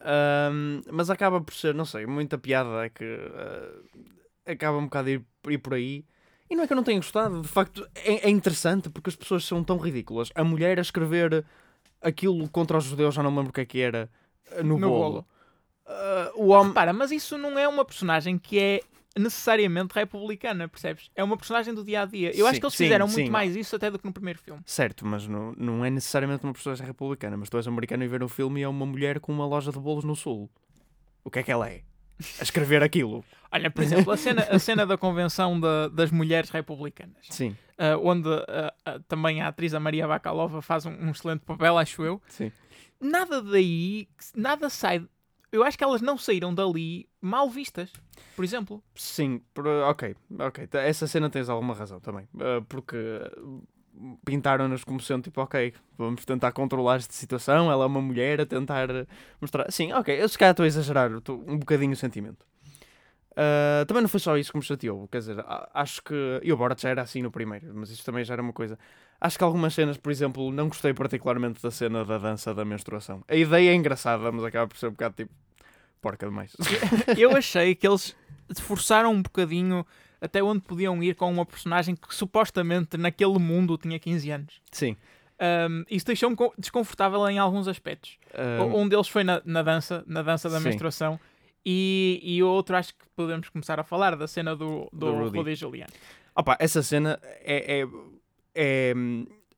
[0.00, 5.08] Ahm, mas acaba por ser, não sei, muita piada é que ah, acaba um bocado
[5.08, 6.04] a ir, ir por aí.
[6.50, 9.16] E não é que eu não tenha gostado, de facto é, é interessante porque as
[9.16, 10.30] pessoas são tão ridículas.
[10.34, 11.44] A mulher a escrever
[12.00, 14.10] aquilo contra os judeus, já não me lembro o que é que era,
[14.52, 15.10] ah, no, No bolo.
[15.12, 15.26] bolo.
[15.86, 16.68] Ah, o homem.
[16.68, 18.80] Repara, mas isso não é uma personagem que é
[19.18, 21.10] necessariamente republicana, percebes?
[21.16, 22.30] É uma personagem do dia a dia.
[22.36, 23.14] Eu acho Sim, que eles sim, fizeram sim.
[23.22, 24.60] muito mais isso até do que no primeiro filme.
[24.64, 27.36] Certo, mas não, não é necessariamente uma personagem republicana.
[27.36, 29.72] Mas tu és americano e ver um filme e é uma mulher com uma loja
[29.72, 30.48] de bolos no sul.
[31.24, 31.82] O que é que ela é?
[32.40, 33.24] A escrever aquilo.
[33.50, 37.96] Olha, por exemplo, a cena, a cena da convenção da- das mulheres republicanas, Sim, ah,
[38.02, 42.02] onde ah, ah, também a atriz a Maria Bakalova faz um, um excelente papel, acho
[42.02, 42.20] eu.
[42.28, 42.52] sim.
[43.00, 45.06] Nada daí, nada sai.
[45.52, 47.92] Eu acho que elas não saíram dali mal vistas,
[48.34, 48.82] por exemplo.
[48.94, 50.68] Sim, por- ok, ok.
[50.72, 52.28] Essa cena tens alguma razão também.
[52.34, 53.62] Uh, porque uh,
[54.24, 57.70] pintaram-nos como sendo tipo, ok, vamos tentar controlar esta situação.
[57.70, 58.88] Ela é uma mulher a tentar
[59.40, 59.70] mostrar.
[59.70, 62.46] Sim, ok, eu se calhar estou a exagerar tô- um bocadinho o sentimento.
[63.32, 65.06] Uh, também não foi só isso que me chateou.
[65.08, 66.40] Quer dizer, acho que.
[66.42, 68.76] E o Borat já era assim no primeiro, mas isto também já era uma coisa.
[69.20, 73.22] Acho que algumas cenas, por exemplo, não gostei particularmente da cena da dança da menstruação.
[73.28, 75.32] A ideia é engraçada, mas acaba por ser um bocado tipo.
[76.00, 76.52] Porca demais.
[77.16, 78.14] Eu achei que eles
[78.60, 79.84] forçaram um bocadinho
[80.20, 84.60] até onde podiam ir com uma personagem que supostamente naquele mundo tinha 15 anos.
[84.72, 84.96] Sim.
[85.40, 88.18] Um, isso deixou-me co- desconfortável em alguns aspectos.
[88.34, 90.64] Uh, Um deles foi na, na dança, na dança da Sim.
[90.64, 91.20] menstruação.
[91.64, 95.12] E, e o outro acho que podemos começar a falar da cena do, do, Do
[95.12, 95.38] Rudy.
[95.38, 95.92] Rudy Giuliani.
[96.34, 97.86] Opa, essa cena é, é,
[98.54, 98.94] é,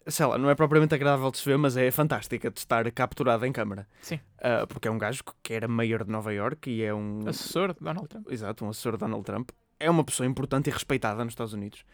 [0.07, 3.47] Sei lá, não é propriamente agradável de se ver, mas é fantástica de estar capturada
[3.47, 3.87] em câmara.
[4.01, 4.19] Sim.
[4.43, 7.21] Ah, porque é um gajo que era mayor de Nova York e é um.
[7.29, 8.27] Assessor de Donald Trump.
[8.31, 9.51] Exato, um assessor de Donald Trump.
[9.81, 11.85] É uma pessoa importante e respeitada nos Estados Unidos.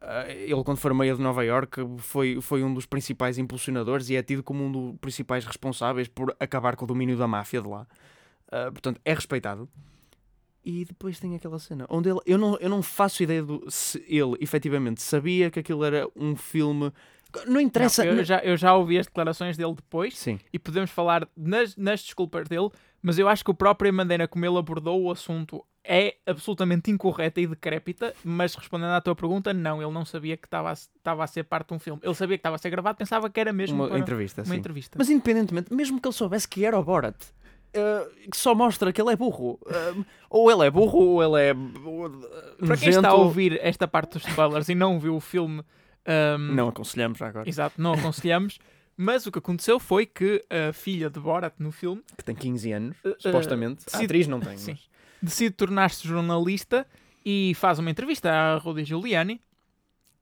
[0.00, 4.16] Ah, ele, quando for mayor de Nova York, foi, foi um dos principais impulsionadores e
[4.16, 7.68] é tido como um dos principais responsáveis por acabar com o domínio da máfia de
[7.68, 7.86] lá.
[8.50, 9.68] Ah, portanto, é respeitado.
[10.64, 12.20] E depois tem aquela cena onde ele.
[12.24, 16.34] Eu não, eu não faço ideia do, se ele efetivamente sabia que aquilo era um
[16.34, 16.90] filme.
[17.46, 18.04] Não interessa.
[18.04, 21.76] Não, eu, já, eu já ouvi as declarações dele depois Sim, e podemos falar nas,
[21.76, 22.70] nas desculpas dele,
[23.02, 27.40] mas eu acho que a própria maneira como ele abordou o assunto é absolutamente incorreta
[27.40, 31.22] e decrépita, mas respondendo à tua pergunta, não, ele não sabia que estava a, estava
[31.22, 32.00] a ser parte de um filme.
[32.02, 34.42] Ele sabia que estava a ser gravado, pensava que era mesmo uma entrevista.
[34.42, 34.60] uma sim.
[34.60, 34.96] entrevista.
[34.98, 37.16] Mas independentemente, mesmo que ele soubesse que era o Borat,
[37.74, 39.58] eh, que só mostra que ele é burro.
[39.66, 41.52] Eh, ou ele é burro, ou ele é.
[41.52, 45.62] uh, para quem está a ouvir esta parte dos spoilers e não viu o filme,
[46.06, 47.48] ahm, Não aconselhamos agora.
[47.48, 48.58] exato, não aconselhamos.
[48.96, 52.70] Mas o que aconteceu foi que a filha de Borat no filme Que tem 15
[52.72, 53.82] anos, eh, supostamente.
[53.88, 54.56] A decide- atriz não tem.
[54.56, 54.70] sim.
[54.72, 54.88] mas-
[55.20, 56.86] decide tornar-se jornalista
[57.26, 59.40] e faz uma entrevista à Rudy Giuliani,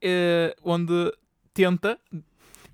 [0.01, 1.13] eh, onde
[1.53, 1.99] tenta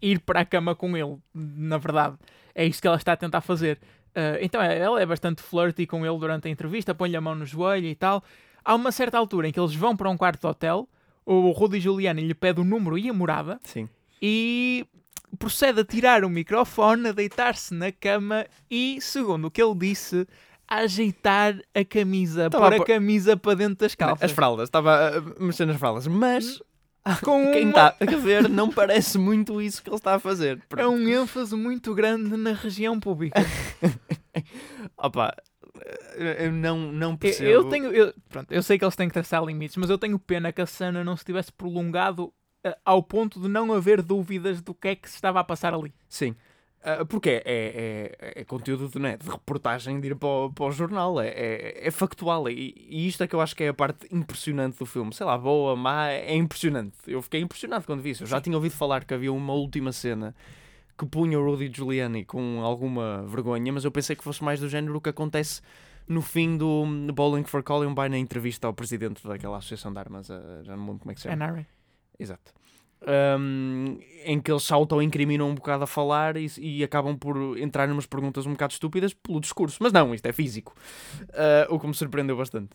[0.01, 1.17] ir para a cama com ele.
[1.35, 2.17] Na verdade,
[2.55, 3.81] é isto que ela está a tentar fazer.
[4.15, 7.35] Eh, então é- ela é bastante flirty com ele durante a entrevista, põe-lhe a mão
[7.35, 8.23] no joelho e tal.
[8.65, 10.89] Há uma certa altura em que eles vão para um quarto de hotel,
[11.31, 13.89] o Rudy Giuliani lhe pede o número e a morada Sim.
[14.21, 14.87] e
[15.39, 20.27] procede a tirar o microfone, a deitar-se na cama e, segundo o que ele disse,
[20.67, 24.23] a ajeitar a camisa, Estava pôr a camisa para dentro das calças.
[24.23, 26.07] As fraldas, estava a mexer nas fraldas.
[26.07, 26.63] Mas
[27.23, 30.63] Com Quem uma- está a ver não parece muito isso que ele está a fazer.
[30.77, 33.41] É um ênfase muito grande na região pública.
[34.97, 35.35] Opa,
[36.17, 37.51] eu não, não Eu- percebo.
[37.51, 37.93] Eu tenho.
[37.93, 40.61] Eu, pronto, eu sei que eles têm que traçar limites, mas eu tenho pena que
[40.61, 42.33] a cena não se tivesse prolongado
[42.65, 45.75] eh, ao ponto de não haver dúvidas do que é que se estava a passar
[45.75, 45.93] ali.
[46.09, 46.35] Sim.
[46.83, 50.53] Ah, porque é, é, é, é conteúdo de, né, de reportagem de ir para o,
[50.53, 52.49] para o jornal, é, é, é factual.
[52.49, 55.13] E, e isto é que eu acho que é a parte impressionante do filme.
[55.13, 56.95] Sei lá, boa, má, é impressionante.
[57.07, 58.23] Eu fiquei impressionado quando vi isso.
[58.23, 60.35] Eu já tinha ouvido falar que havia uma última cena
[60.99, 64.69] que punha o Rudy Giuliani com alguma vergonha, mas eu pensei que fosse mais do
[64.69, 65.63] género que acontece
[66.09, 66.85] no fim do
[67.15, 70.89] Bowling for Columbine, na entrevista ao presidente daquela associação de armas, ah, já não me
[70.89, 71.47] lembro como é que se chama.
[71.47, 71.67] NRA.
[72.19, 72.53] Exato.
[73.01, 77.87] Um, em que eles se auto-incriminam um bocado a falar e, e acabam por entrar
[77.87, 79.79] numas perguntas um bocado estúpidas pelo discurso.
[79.81, 80.75] Mas não, isto é físico.
[81.23, 82.71] Uh, o que me surpreendeu bastante.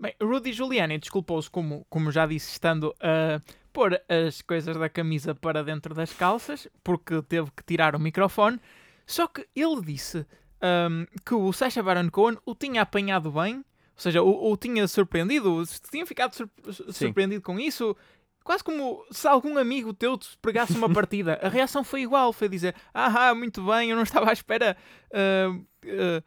[0.00, 3.40] Bem, Rudy Giuliani desculpou-se, como, como já disse, estando a
[3.72, 8.60] pôr as coisas da camisa para dentro das calças, porque teve que tirar o microfone.
[9.06, 10.24] Só que ele disse
[10.60, 13.64] ahm, que o Sacha Baron Cohen o tinha apanhado bem, ou
[13.96, 16.50] seja, o, o tinha surpreendido, se tinha ficado sur-
[16.92, 17.96] surpreendido com isso.
[18.44, 21.38] Quase como se algum amigo teu te pregasse uma partida.
[21.42, 24.76] A reação foi igual, foi dizer, ah, muito bem, eu não estava à espera.
[25.12, 26.22] ah, ah,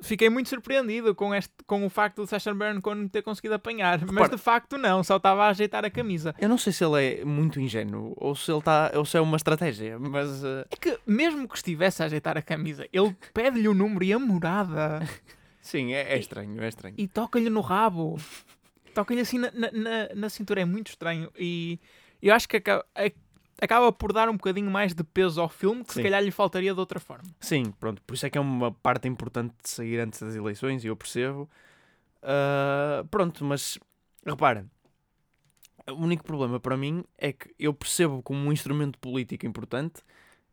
[0.00, 3.98] fiquei muito surpreendido com, este, com o facto Baron Cohen me ter conseguido apanhar.
[4.00, 6.34] Mas Repara- de facto não, só estava a ajeitar a camisa.
[6.38, 9.20] Eu não sei se ele é muito ingênuo ou se ele está ou se é
[9.20, 13.68] uma estratégia, mas uh, É que mesmo que estivesse a ajeitar a camisa, ele pede-lhe
[13.68, 15.00] o número e a morada
[15.60, 16.94] sim, é, é estranho, é estranho.
[16.98, 18.18] e toca-lhe no rabo.
[18.94, 21.30] Toca-lhe assim na, na, na- na cintura, é muito estranho.
[21.38, 21.78] E
[22.22, 23.10] eu acho que acaba, a-
[23.60, 26.02] acaba por dar um bocadinho mais de peso ao filme que se Sim.
[26.02, 27.24] calhar lhe faltaria de outra forma.
[27.40, 30.84] Sim, pronto, por isso é que é uma parte importante de sair antes das eleições
[30.84, 31.48] e eu percebo.
[32.22, 33.78] Uh, pronto, mas
[34.24, 34.66] repara,
[35.88, 40.02] o único problema para mim é que eu percebo como um instrumento político importante,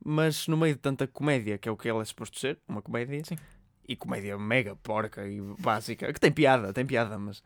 [0.04, 2.82] mas no meio de tanta comédia, que é o que ela é suposto ser, uma
[2.82, 3.36] comédia, Sim.
[3.88, 7.42] e comédia mega porca e básica, que tem piada, tem piada, mas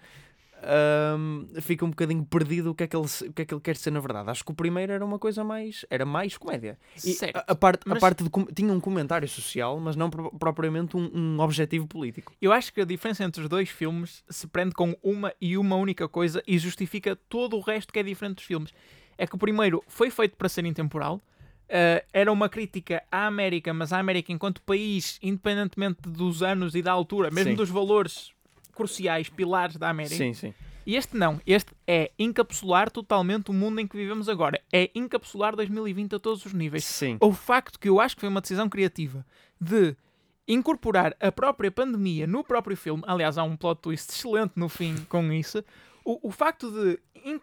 [0.63, 3.62] ahm, fica um bocadinho perdido o que, é que ele, o que é que ele
[3.62, 4.30] quer ser na verdade.
[4.30, 6.78] Acho que o primeiro era uma coisa mais, era mais comédia.
[6.98, 10.10] E Certo, a, a parte, a mas- parte de tinha um comentário social, mas não
[10.10, 12.34] pro- propriamente um, um objetivo político.
[12.41, 15.76] Eu acho que a diferença entre os dois filmes se prende com uma e uma
[15.76, 18.72] única coisa e justifica todo o resto que é diferente dos filmes.
[19.17, 21.22] É que o primeiro foi feito para ser intemporal,
[21.67, 26.82] eh, era uma crítica à América, mas à América enquanto país, independentemente dos anos e
[26.82, 27.56] da altura, mesmo Sim.
[27.58, 28.32] dos valores
[28.79, 30.15] cruciais, pilares da América.
[30.15, 30.53] Sim, sim.
[30.85, 34.59] E este não, este é encapsular totalmente o mundo em que vivemos agora.
[34.71, 36.85] É encapsular 2020 a todos os níveis.
[36.85, 37.17] Sim.
[37.19, 39.25] O facto que eu acho que foi uma decisão criativa
[39.59, 39.95] de
[40.47, 44.95] incorporar a própria pandemia no próprio filme, aliás, há um plot twist excelente no fim
[45.09, 45.63] com isso,
[46.03, 47.41] o, o facto de in-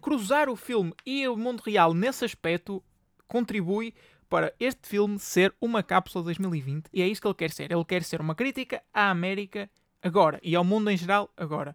[0.00, 2.82] cruzar o filme e o mundo real nesse aspecto
[3.26, 3.92] contribui
[4.30, 7.70] para este filme ser uma cápsula de 2020 e é isso que ele quer ser.
[7.70, 9.68] Ele quer ser uma crítica à América
[10.04, 11.74] agora e ao mundo em geral agora.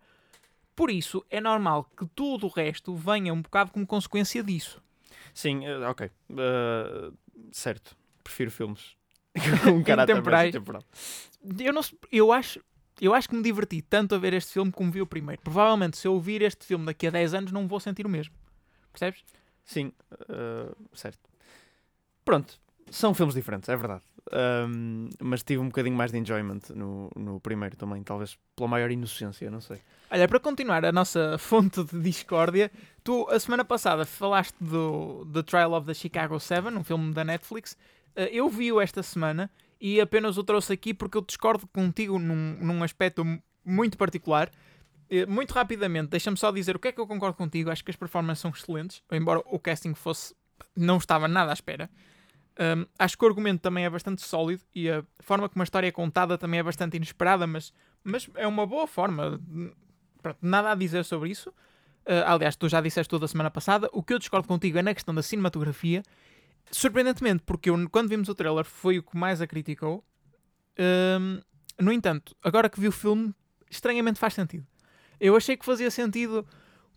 [0.76, 4.82] Por isso, é normal que tudo o resto venha um bocado como consequência disso.
[5.34, 6.10] Sim, eh, ok.
[6.38, 7.12] Eh,
[7.52, 7.98] certo.
[8.24, 8.96] Prefiro filmes.
[9.64, 10.84] Com caráter mais temporal.
[11.60, 12.62] Eu, não, eu, acho,
[13.02, 15.42] eu acho que me diverti tanto a ver este filme como vi o primeiro.
[15.42, 18.34] Provavelmente, se eu ouvir este filme daqui a 10 anos, não vou sentir o mesmo.
[18.94, 19.24] Percebes?
[19.66, 19.92] Sim,
[20.30, 21.20] eh, certo.
[22.24, 24.04] Pronto, são filmes diferentes, é verdade.
[24.32, 28.92] Ahm, mas tive um bocadinho mais de enjoyment no, no primeiro também, talvez pela maior
[28.92, 29.78] inocência, não sei.
[30.12, 32.72] Olha, para continuar a nossa fonte de discórdia,
[33.04, 37.24] tu, a semana passada, falaste do The Trial of the Chicago 7, um filme da
[37.24, 37.76] Netflix.
[38.16, 39.50] Eh, Eu vi-o esta semana
[39.82, 44.52] e apenas o trouxe aqui porque eu discordo contigo num, num aspecto mu- muito particular.
[45.28, 47.72] Muito rapidamente, deixa-me só dizer o que é que eu concordo contigo.
[47.72, 50.36] Acho que as performances são excelentes, embora o casting fosse.
[50.78, 51.90] não estava nada à espera.
[52.60, 55.88] Um, acho que o argumento também é bastante sólido e a forma como a história
[55.88, 57.72] é contada também é bastante inesperada, mas,
[58.04, 59.40] mas é uma boa forma.
[60.22, 61.50] Pronto, nada a dizer sobre isso.
[61.50, 63.90] Uh, aliás, tu já disseste tudo a semana passada.
[63.94, 66.04] O que eu discordo contigo é na questão da cinematografia.
[66.70, 70.04] Surpreendentemente, porque eu, quando vimos o trailer foi o que mais a criticou.
[70.78, 71.40] Um,
[71.80, 73.34] no entanto, agora que vi o filme,
[73.70, 74.68] estranhamente faz sentido.
[75.18, 76.46] Eu achei que fazia sentido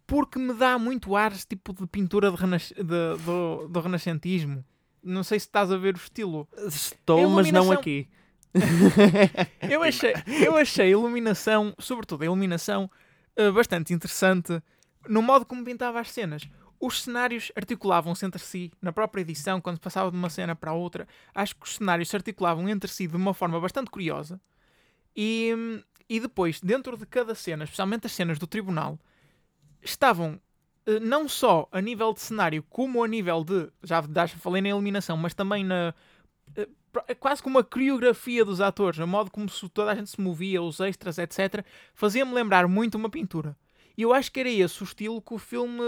[0.07, 2.83] porque me dá muito ar tipo de pintura de renas- de-
[3.25, 4.65] do, do renascentismo.
[5.03, 6.49] Não sei se estás a ver o estilo.
[6.67, 8.09] Estou, A mas não iluminação- aqui.
[9.71, 10.13] Eu achei,
[10.45, 12.91] eu achei a iluminação, sobretudo a iluminação,
[13.35, 14.63] eh, bastante interessante
[15.09, 16.47] no modo como pintava as cenas.
[16.79, 20.75] Os cenários articulavam-se entre si na própria edição, quando passava de uma cena para a
[20.75, 21.09] outra.
[21.35, 24.41] Acho que os cenários se articulavam entre si de uma forma bastante curiosa.
[25.17, 25.51] E,
[26.09, 28.99] e depois, dentro de cada cena, especialmente as cenas do tribunal,
[29.81, 30.39] estavam
[31.01, 33.71] não só a nível de cenário, como a nível de.
[33.83, 34.03] Já,
[34.39, 35.95] falei na eliminação, mas também na.
[36.57, 36.69] eh,
[37.09, 40.61] é quase como a coreografia dos atores, a modo como toda a gente se movia,
[40.61, 41.65] os extras, etc.,
[41.95, 43.57] fazia-me lembrar muito uma pintura.
[43.97, 45.81] E eu acho que era esse o estilo que o filme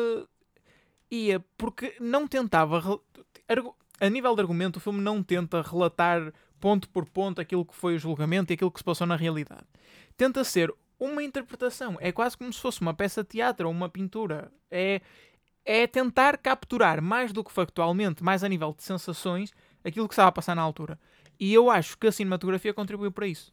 [1.10, 3.00] ia, porque não tentava.
[4.00, 7.96] A nível de argumento, o filme não tenta relatar ponto por ponto aquilo que foi
[7.96, 9.66] o julgamento e aquilo que se passou na realidade.
[10.16, 11.96] Tenta ser uma interpretação.
[12.00, 14.52] É quase como se fosse uma peça de teatro ou uma pintura.
[14.70, 15.00] É,
[15.64, 19.52] é tentar capturar mais do que factualmente, mais a nível de sensações,
[19.84, 20.98] aquilo que estava a passar na altura.
[21.38, 23.52] E eu acho que a cinematografia contribuiu para isso.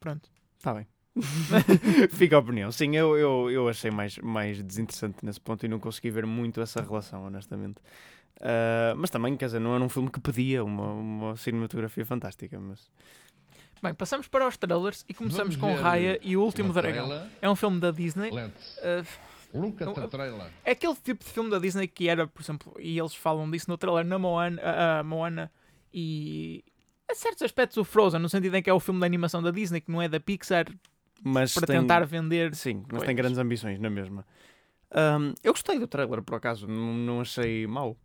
[0.00, 0.28] Pronto.
[0.56, 0.86] Está bem.
[2.10, 2.70] Fica a opinião.
[2.70, 6.60] Sim, eu, eu, eu achei mais, mais desinteressante nesse ponto e não consegui ver muito
[6.60, 7.80] essa relação, honestamente.
[8.40, 12.58] Ah, mas também, quer dizer, não era um filme que pedia uma, uma cinematografia fantástica,
[12.58, 12.90] mas
[13.82, 17.28] Bem, passamos para os trailers e começamos Vamos com Raya e o Último Dragão.
[17.40, 18.30] É um filme da Disney.
[18.30, 19.02] Uh,
[19.54, 23.48] uh, é aquele tipo de filme da Disney que era, por exemplo, e eles falam
[23.50, 24.60] disso no trailer na Moana,
[24.98, 25.50] a Moana
[25.92, 26.64] e
[27.10, 29.50] a certos aspectos o Frozen, no sentido em que é o filme de animação da
[29.50, 30.66] Disney, que não é da Pixar,
[31.22, 32.54] mas para tem- tentar vender.
[32.54, 33.06] Sim, mas coisas.
[33.06, 34.26] tem grandes ambições na mesma.
[34.90, 37.96] Ahm, eu gostei do trailer, por acaso, não, não achei mau.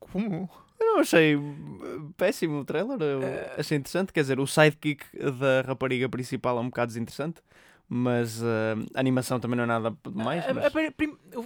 [0.00, 0.48] Como?
[0.80, 3.54] Eu não achei uh, péssimo o trailer, eu Eh.
[3.58, 4.12] achei interessante.
[4.12, 5.04] Quer dizer, o sidekick
[5.38, 7.40] da rapariga principal é um bocado desinteressante,
[7.88, 10.44] mas ah, a animação também não é nada demais.
[10.54, 10.72] Mas-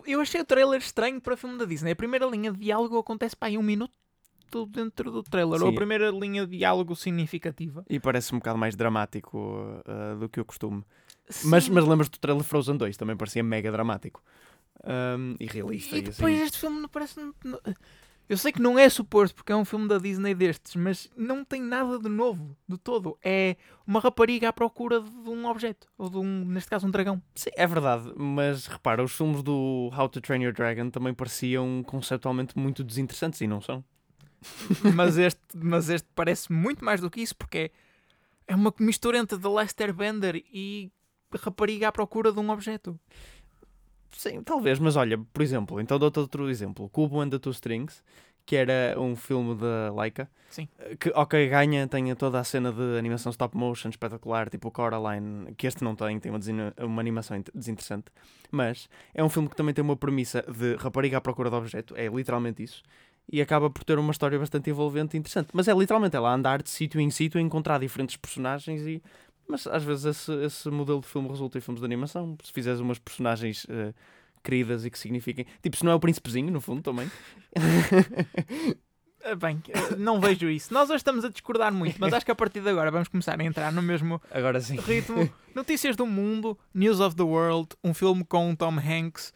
[0.07, 1.93] eu achei o trailer estranho para filme da Disney.
[1.93, 3.93] A primeira linha de diálogo acontece para aí um minuto
[4.69, 5.77] dentro do trailer, ou a Sim.
[5.77, 7.87] primeira linha de diálogo significativa.
[7.89, 10.85] E parece um bocado mais dramático ah, do que eu costumo.
[11.45, 11.73] Mas, Sim.
[11.73, 14.23] mas lembras do trailer Frozen 2, também parecia mega dramático.
[14.85, 15.95] Ahm, e realista.
[15.97, 16.45] E E, depois assim.
[16.45, 17.15] este filme não parece.
[18.29, 21.45] Eu sei que não é suposto porque é um filme da Disney destes, mas não
[21.45, 23.19] tem nada de novo, de todo.
[23.23, 23.57] É
[23.87, 27.21] uma rapariga à procura de um objeto, ou de um, neste caso, um dragão.
[27.35, 31.83] Sim, é verdade, mas repara, os filmes do How to Train Your Dragon também pareciam
[31.85, 33.85] conceptualmente muito desinteressantes e não são.
[34.95, 39.19] mas, este, mas este parece muito mais do que isso porque é, é uma mistura
[39.19, 40.91] entre The Last Airbender e
[41.39, 42.99] rapariga à procura de um objeto.
[44.13, 48.03] Sim, talvez, mas olha, por exemplo, então dou-te outro exemplo: Cubo and the Two Strings,
[48.45, 50.69] que era um filme da Laika, Sim.
[50.99, 55.55] que, ok, ganha, tem toda a cena de animação stop motion espetacular, tipo o Coraline,
[55.55, 56.39] que este não tem, tem uma,
[56.85, 58.07] uma animação int- desinteressante,
[58.51, 61.95] mas é um filme que também tem uma premissa de rapariga à procura de objeto,
[61.97, 62.83] é literalmente isso.
[63.31, 65.51] E acaba por ter uma história bastante envolvente e interessante.
[65.53, 69.01] Mas é literalmente ela a andar de sítio em sítio a encontrar diferentes personagens e
[69.49, 72.37] mas às vezes esse, esse modelo de filme resulta em filmes de animação.
[72.43, 73.93] Se fizeres umas personagens eh,
[74.43, 75.47] queridas e que signifiquem.
[75.63, 77.11] Tipo, se não é o príncipezinho, no fundo, também.
[79.25, 80.75] Ah, Bem, eh, não vejo isso.
[80.75, 83.41] Nós hoje estamos a discordar muito, mas acho que a partir de agora vamos começar
[83.41, 84.77] a entrar no mesmo Agora sim.
[84.81, 85.31] ritmo.
[85.55, 89.33] Notícias do mundo, News of the World, um filme com Tom Hanks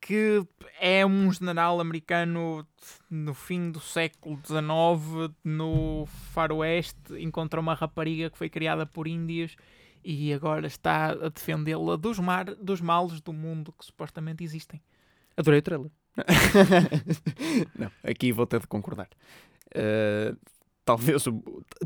[0.00, 0.46] que
[0.80, 2.66] é um general americano
[3.10, 9.56] no fim do século XIX, no faroeste, encontra uma rapariga que foi criada por índios
[10.04, 14.80] e agora está a defendê-la dos, mar, dos males do mundo que supostamente existem.
[15.36, 15.90] Adorei o trailer.
[17.78, 19.08] não, aqui vou ter de concordar.
[19.74, 20.34] Eh,
[20.88, 21.24] talvez,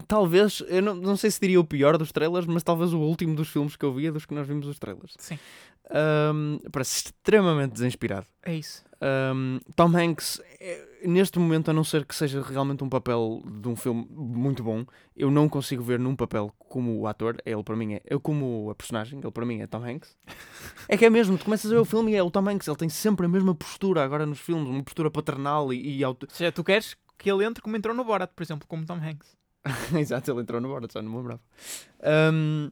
[0.06, 3.34] talvez, eu não, não sei se diria o pior dos trailers, mas talvez o último
[3.34, 5.16] dos filmes que eu via dos que nós vimos os trailers.
[5.18, 5.36] Sim.
[5.90, 8.26] Ahm, parece extremamente desinspirado.
[8.44, 8.84] É isso.
[9.34, 13.68] Um, Tom Hanks, é, neste momento, a não ser que seja realmente um papel de
[13.68, 14.86] um filme muito bom,
[15.16, 18.70] eu não consigo ver num papel como o ator, ele para mim é, eu como
[18.70, 20.16] a personagem, ele para mim é Tom Hanks.
[20.88, 22.68] É que é mesmo, tu começas a ver o filme e é o Tom Hanks,
[22.68, 26.26] ele tem sempre a mesma postura agora nos filmes, uma postura paternal e, e auto...
[26.26, 28.94] Ou seja, tu queres que ele entre como entrou no Borat, por exemplo, como Tom
[28.98, 29.36] Hanks.
[29.96, 31.40] Exato, ele entrou no Borat, já não me lembrava.
[32.34, 32.70] Um,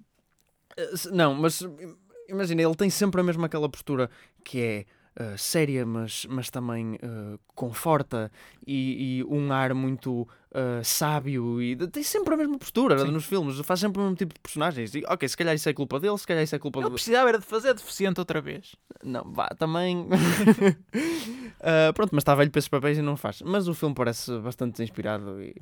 [0.76, 1.96] eh, não, mas im-
[2.28, 4.10] imagina, ele tem sempre a mesma aquela postura
[4.44, 4.86] que é
[5.20, 8.32] uh, séria, mas, mas também uh, conforta
[8.66, 13.10] e, e um ar muito uh, sábio e tem sempre a mesma postura Sim.
[13.10, 14.94] nos filmes, faz sempre o mesmo tipo de personagens.
[14.94, 16.94] E, ok, se calhar isso é culpa dele, se calhar isso é culpa Ele do.
[16.94, 18.74] precisava era de fazer deficiente outra vez.
[19.04, 20.08] Não, vá, também.
[21.94, 23.42] Pronto, mas está velho para esses papéis e não faz.
[23.42, 25.54] Mas o filme parece bastante desinspirado e.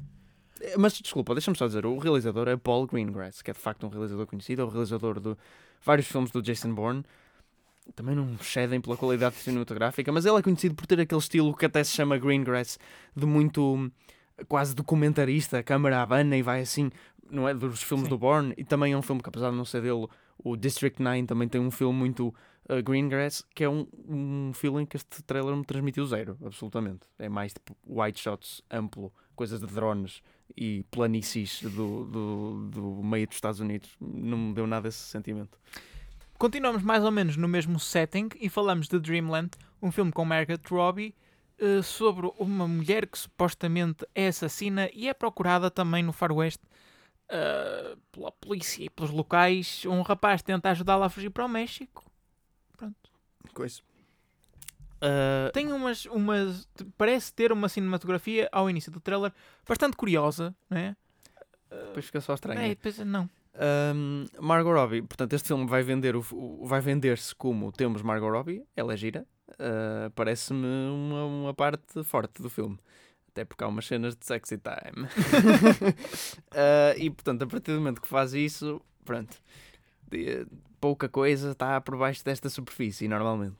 [0.60, 3.86] Eh, Mas desculpa, deixa-me só dizer, o realizador é Paul Greengrass, que é de facto
[3.86, 5.36] um realizador conhecido, é o realizador de
[5.84, 7.04] vários filmes do Jason Bourne.
[7.94, 11.66] Também não cedem pela qualidade cinematográfica, mas ele é conhecido por ter aquele estilo que
[11.66, 12.78] até se chama Greengrass,
[13.16, 13.90] de muito
[14.46, 16.90] quase documentarista, a câmera abana e vai assim,
[17.30, 17.54] não é?
[17.54, 18.10] Dos filmes Sim.
[18.10, 20.06] do Bourne, e também é um filme que, apesar de não ser dele,
[20.38, 22.34] o District 9 também tem um filme muito
[22.68, 27.06] uh, Greengrass, que é um, um feeling que este trailer me transmitiu zero, absolutamente.
[27.18, 30.22] É mais tipo white shots amplo, coisas de drones
[30.56, 33.90] e planícies do, do, do meio dos Estados Unidos.
[34.00, 35.58] Não me deu nada esse sentimento.
[36.38, 39.50] Continuamos mais ou menos no mesmo setting e falamos de Dreamland,
[39.82, 41.14] um filme com Margaret Robbie,
[41.58, 46.60] eh, sobre uma mulher que supostamente é assassina e é procurada também no Far West
[47.28, 49.84] eh, pela polícia e pelos locais.
[49.84, 52.04] Um rapaz tenta ajudá-la a fugir para o México.
[52.76, 53.10] Pronto.
[53.52, 53.82] Coisa.
[55.00, 56.68] Ah, Tem umas, umas.
[56.96, 59.32] Parece ter uma cinematografia ao início do trailer
[59.66, 60.96] bastante curiosa, não é?
[61.70, 62.60] depois fica só estranho.
[62.60, 63.28] É, depois, não.
[63.60, 68.30] Um, Margot Robbie, portanto, este filme vai vender o, o- vai vender-se como temos Margot
[68.30, 72.78] Robbie, ela é gira, uh, parece-me uma, uma parte forte do filme.
[73.30, 75.06] Até porque há umas cenas de sexy time.
[75.06, 79.36] Uh, e portanto, a partir do momento que faz isso, pronto,
[80.80, 83.58] pouca coisa está por baixo desta superfície, normalmente.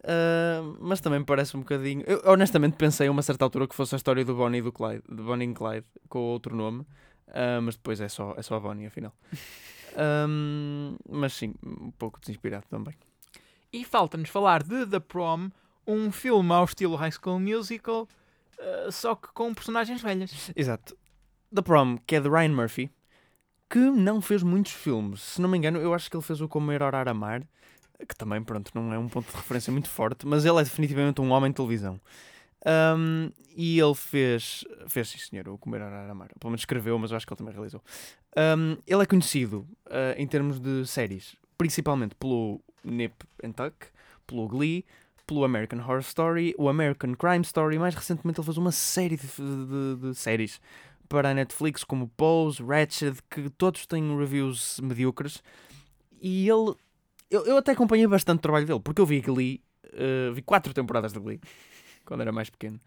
[0.00, 2.04] Uh, mas também parece um bocadinho.
[2.06, 4.72] Eu honestamente pensei a uma certa altura que fosse a história do Bonnie e do
[4.72, 6.86] Clyde, de Bonnie e Clyde, com outro nome.
[7.32, 9.12] Ah, mas depois é só, é só a Bonnie, afinal.
[9.96, 12.94] Ahm, mas sim, um pouco desinspirado também.
[13.72, 15.50] E falta-nos falar de The Prom,
[15.86, 18.06] um filme ao estilo High School Musical,
[18.58, 20.52] eh, só que com personagens velhas.
[20.54, 20.96] Exato.
[21.52, 22.90] The Prom, que é de Ryan Murphy,
[23.68, 25.20] que não fez muitos filmes.
[25.20, 27.42] Se não me engano, eu acho que ele fez o Como Ir Orar Amar,
[28.06, 31.20] que também, pronto, não é um ponto de referência muito forte, mas ele é definitivamente
[31.20, 32.00] um homem de televisão.
[32.64, 36.28] Ahm, e ele fez, fez sim senhor, o Comer Amar.
[36.38, 37.82] Pelo menos escreveu, mas eu acho que ele também realizou.
[38.36, 43.74] Ahm, ele é conhecido ah, em termos de séries, principalmente pelo Nip and Tuck,
[44.26, 44.84] pelo Glee,
[45.26, 47.78] pelo American Horror Story, o American Crime Story.
[47.78, 50.60] Mais recentemente ele fez uma série de, de- de séries
[51.08, 55.42] para a Netflix, como Pose, Ratched, que todos têm reviews medíocres.
[56.20, 56.74] E ele.
[57.30, 60.72] Eu, eu até acompanhei bastante o trabalho dele, porque eu vi Glee, eh, vi quatro
[60.72, 61.40] temporadas de Glee,
[62.08, 62.80] quando era mais pequeno.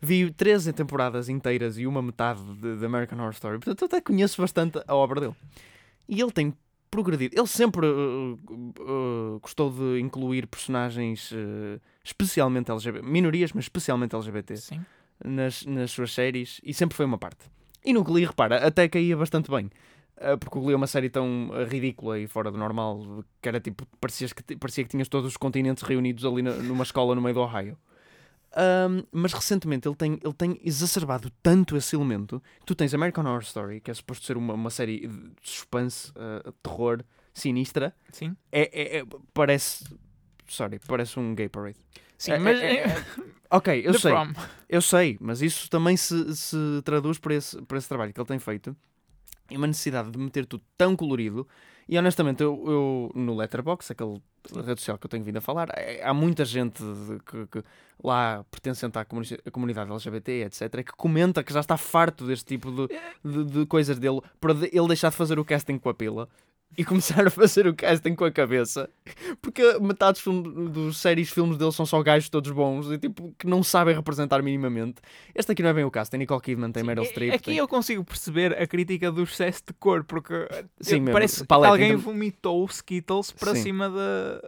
[0.00, 4.00] Vi 13 temporadas inteiras e uma metade de, de American Horror Story, portanto eu até
[4.00, 5.34] conheço bastante a obra dele.
[6.08, 6.52] E ele tem
[6.90, 7.34] progredido.
[7.38, 8.36] Ele sempre eh,
[8.80, 14.80] eh, gostou de incluir personagens eh, especialmente LGBT, minorias, mas especialmente LGBT Sim.
[15.24, 17.46] nas, nas suas séries e sempre foi uma parte.
[17.84, 19.70] E no Glee, repara, até caía bastante bem.
[20.38, 23.84] Porque o Glee é uma série tão ridícula e fora do normal que era tipo,
[24.00, 27.34] parecias que, parecia que tinhas todos os continentes reunidos ali na- numa escola no meio
[27.34, 27.76] do Ohio.
[28.56, 33.24] Ahm, mas recentemente ele tem, ele tem exacerbado tanto esse elemento que tu tens American
[33.24, 37.02] Horror Story, que é suposto ser uma, uma série de suspense, ah, terror,
[37.32, 37.94] sinistra.
[38.12, 38.36] Sim.
[38.52, 39.84] É, é- é- parece.
[40.46, 41.78] Sorry, parece um gay parade.
[42.16, 42.60] Sim, É- mas.
[42.60, 43.04] é- é-
[43.50, 44.12] Ok, eu The sei.
[44.12, 44.32] Prom.
[44.68, 48.26] Eu sei, mas isso também se, se traduz por esse, por esse trabalho que ele
[48.26, 48.76] tem feito
[49.50, 51.46] e uma necessidade de meter tudo tão colorido.
[51.88, 54.20] E honestamente, eu, eu no Letterboxd, aquele
[54.52, 56.82] rede social que eu tenho vindo a falar, é- há muita gente
[57.26, 57.62] que, que
[58.02, 62.44] lá pertencente à comuni- à comunidade LGBT, etc., que comenta que já está farto deste
[62.44, 62.88] tipo de,
[63.24, 66.28] de, de coisas dele para ele deixar de fazer o casting com a pila
[66.76, 68.90] e começar a fazer o casting com a cabeça.
[69.40, 73.32] Porque metade dos, filmes- dos séries filmes dele são só gajos todos bons e tipo
[73.38, 74.96] que não sabem representar minimamente.
[75.34, 76.10] Este aqui não é bem o caso.
[76.10, 77.32] Tem Nicole Kidman, tem Meryl Streep.
[77.34, 81.12] Aqui tem- eu consigo perceber a crítica do excesso de cor, porque eh, Sim, mesmo,
[81.12, 83.62] parece que paleta, alguém então- vomitou Skittles para Sim.
[83.62, 84.40] cima da.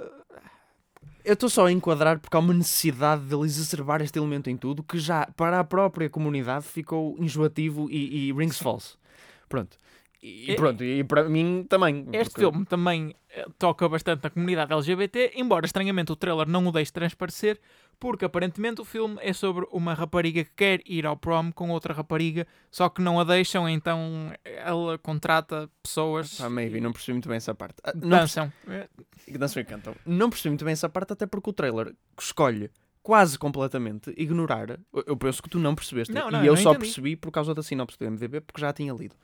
[1.24, 4.82] Eu estou só a enquadrar porque há uma necessidade dele exacerbar este elemento em tudo
[4.82, 8.94] que já para a própria comunidade ficou enjoativo e, e rings false.
[9.48, 9.76] Pronto.
[10.22, 12.06] E, E- pronto, e para mim também.
[12.12, 16.66] Este porque- filme também eh, toca bastante na comunidade LGBT, embora estranhamente o trailer não
[16.66, 17.60] o deixe transparecer,
[18.00, 21.92] porque aparentemente o filme é sobre uma rapariga que quer ir ao prom com outra
[21.94, 27.28] rapariga, só que não a deixam, então ela contrata pessoas Ah, maybe, não percebi muito
[27.28, 27.76] bem essa parte.
[27.84, 28.52] Ah, dançam.
[28.68, 29.94] Eh, percebi, dançam e cantam.
[30.04, 32.70] Não percebi muito bem essa parte, até porque o trailer escolhe
[33.02, 34.78] quase completamente ignorar.
[35.06, 36.12] eu- penso que tu não percebeste.
[36.12, 36.86] Não, não, e eu eu não só entendi.
[36.86, 39.14] percebi por causa da sinopse do MDB, porque já a tinha lido.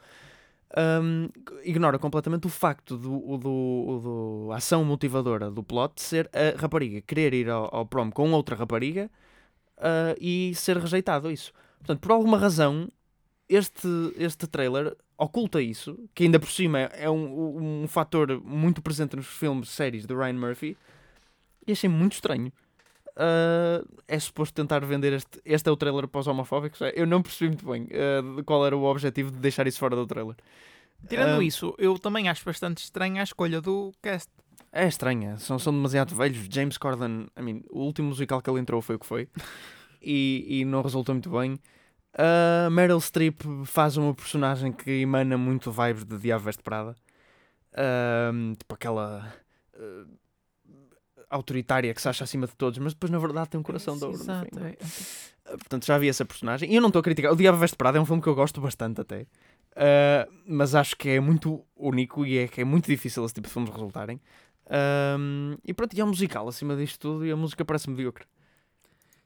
[0.74, 1.28] Ahm,
[1.64, 4.00] ignora completamente o facto do, do,
[4.46, 8.56] do- ação motivadora do plot ser a rapariga querer ir ao, ao prom com outra
[8.56, 9.10] rapariga
[9.76, 11.52] ah, e ser rejeitado isso.
[11.78, 12.88] Portanto, por alguma razão,
[13.48, 19.14] este, este trailer oculta isso, que ainda por cima é um, um fator muito presente
[19.14, 20.76] nos filmes, séries de Ryan Murphy,
[21.66, 22.50] e achei muito estranho.
[23.16, 25.40] Ah, é suposto tentar vender este.
[25.44, 26.80] Este é o trailer para os homofóbicos?
[26.94, 30.06] Eu não percebi muito bem de qual era o objetivo de deixar isso fora do
[30.06, 30.36] trailer.
[31.08, 34.30] Tirando Ah, isso, eu também acho bastante estranha a escolha do cast.
[34.70, 36.46] É estranha, são, são demasiado velhos.
[36.48, 39.28] James Corden, I mean, o último musical que ele entrou foi o que foi
[40.00, 41.58] e, e não resultou muito bem.
[42.14, 46.94] A Meryl Streep faz uma personagem que emana muito vibes de Diabo Veste Prada,
[48.58, 49.34] tipo aquela
[51.32, 54.04] autoritária que se acha acima de todos, mas depois na verdade tem um coração de
[54.04, 54.16] ouro.
[54.16, 54.64] Exato, fim.
[54.64, 55.52] é.
[55.54, 56.70] Uh, Portanto, já vi essa personagem.
[56.70, 57.32] E eu não estou a criticar.
[57.32, 59.22] O Diabo Veste Prada é um filme que eu gosto bastante até.
[59.72, 63.48] Uh, mas acho que é muito único e é que é muito difícil esse tipo
[63.48, 64.20] de filmes resultarem.
[64.70, 68.24] Ahm, e pronto, e é um musical acima disto tudo e a música parece mediocre.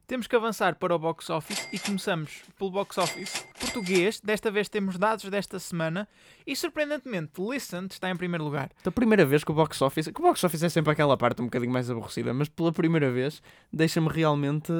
[0.06, 4.20] Temos que avançar para o box office e começamos pelo box office português.
[4.20, 6.08] Desta vez temos dados desta semana
[6.46, 8.70] e, surpreendentemente, Listen está em primeiro lugar.
[8.84, 11.42] Da primeira vez que o box office, que o box office é sempre aquela parte
[11.42, 13.42] um bocadinho mais aborrecida, mas pela primeira vez
[13.72, 14.72] deixa-me realmente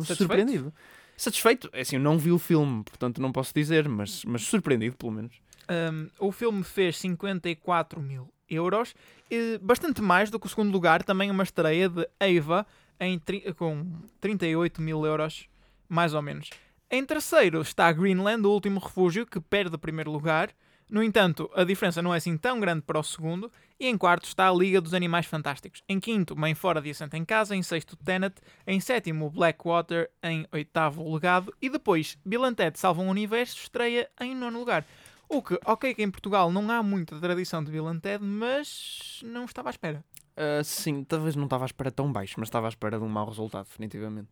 [0.00, 0.18] Satisfeito?
[0.18, 0.74] surpreendido.
[1.16, 1.70] Satisfeito?
[1.72, 5.12] É assim, eu não vi o filme, portanto não posso dizer, mas, mas surpreendido pelo
[5.12, 5.36] menos.
[5.70, 8.96] Um, o filme fez 54 mil euros,
[9.30, 12.66] e bastante mais do que o segundo lugar, também uma estreia de Ava
[13.02, 13.20] em
[13.56, 13.84] com
[14.20, 15.48] 38 mil euros,
[15.88, 16.50] mais ou menos.
[16.90, 20.50] Em terceiro está Greenland, o último refúgio, que perde o primeiro lugar.
[20.88, 23.50] No entanto, a diferença não é assim tão grande para o segundo.
[23.80, 25.82] E em quarto está a Liga dos Animais Fantásticos.
[25.88, 27.56] Em quinto, Mãe Fora Assento em Casa.
[27.56, 28.36] Em sexto, Tenet.
[28.66, 30.10] Em sétimo, Blackwater.
[30.22, 31.52] Em oitavo, Legado.
[31.60, 34.84] E depois, Bill Ted Salvam o Universo estreia em nono lugar.
[35.28, 37.86] O que, ok, que em Portugal não há muita tradição de Bill
[38.20, 40.04] mas não estava à espera.
[40.36, 43.08] Ah, sim, talvez não estava à espera tão baixo, mas estava à espera de um
[43.08, 44.30] mau resultado, definitivamente.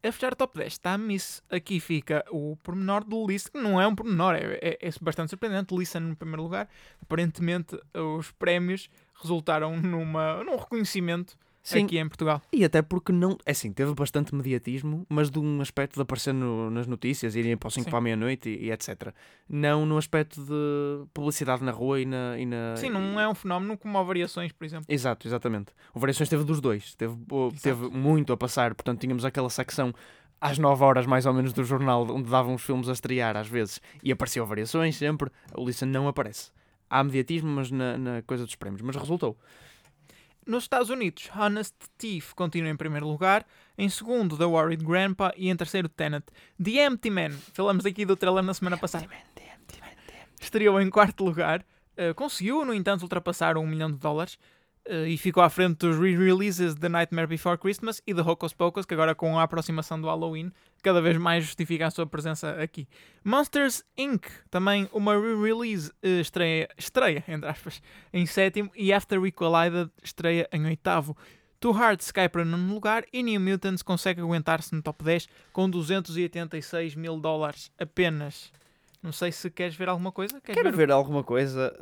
[0.00, 1.42] A fechar o top 10 está a Miss.
[1.50, 5.30] Aqui fica o pormenor do Listen, que não é um pormenor, é, é, é bastante
[5.30, 5.74] surpreendente.
[5.74, 6.68] Listen no primeiro lugar.
[7.02, 7.76] Aparentemente,
[8.16, 8.88] os prémios
[9.20, 11.36] resultaram numa, num reconhecimento
[11.70, 12.40] Sim, aqui em Portugal.
[12.52, 13.36] e até porque não.
[13.44, 17.56] É assim, teve bastante mediatismo, mas de um aspecto de aparecer no- nas notícias, irem
[17.56, 17.90] para o 5 Sim.
[17.90, 19.12] para a meia-noite e, e etc.
[19.48, 22.38] Não no aspecto de publicidade na rua e na.
[22.38, 24.86] E na Sim, não é um fenómeno como há variações, por exemplo.
[24.88, 25.72] Exato, exatamente.
[25.94, 26.94] O Variações teve dos dois.
[26.94, 27.62] Teve, Exato.
[27.62, 29.92] teve muito a passar, portanto tínhamos aquela secção
[30.40, 33.48] às 9 horas mais ou menos do jornal onde davam os filmes a estrear às
[33.48, 35.30] vezes e apareceu Variações sempre.
[35.54, 36.50] O Listen não aparece.
[36.90, 38.80] Há mediatismo, mas na, na coisa dos prémios.
[38.80, 39.36] Mas resultou.
[40.48, 43.44] Nos Estados Unidos, Honest Thief continua em primeiro lugar,
[43.76, 46.24] em segundo, The Worried Grandpa e em terceiro, Tenet.
[46.56, 49.06] The Empty Man, falamos aqui do trailer na semana passada.
[50.40, 51.62] Estreou em quarto lugar,
[51.98, 54.38] eh, conseguiu, no entanto, ultrapassar um milhão de dólares
[54.86, 58.86] eh, e ficou à frente dos re-releases de Nightmare Before Christmas e de Hocus Pocus,
[58.86, 60.50] que agora com a aproximação do Halloween,
[60.82, 62.86] cada vez mais justifica a sua presença aqui.
[63.24, 69.30] Monsters Inc., também uma re-release, eh, estreia, estreia, entre aspas, em sétimo e After We
[69.32, 71.16] Collided estreia em oitavo.
[71.60, 75.68] Two Hearts cai para nono lugar e New Mutants consegue aguentar-se no top 10 com
[75.68, 78.52] 286 mil dólares apenas.
[79.02, 80.40] Não sei se queres ver alguma coisa.
[80.40, 81.72] Queres Quero o- ver alguma coisa.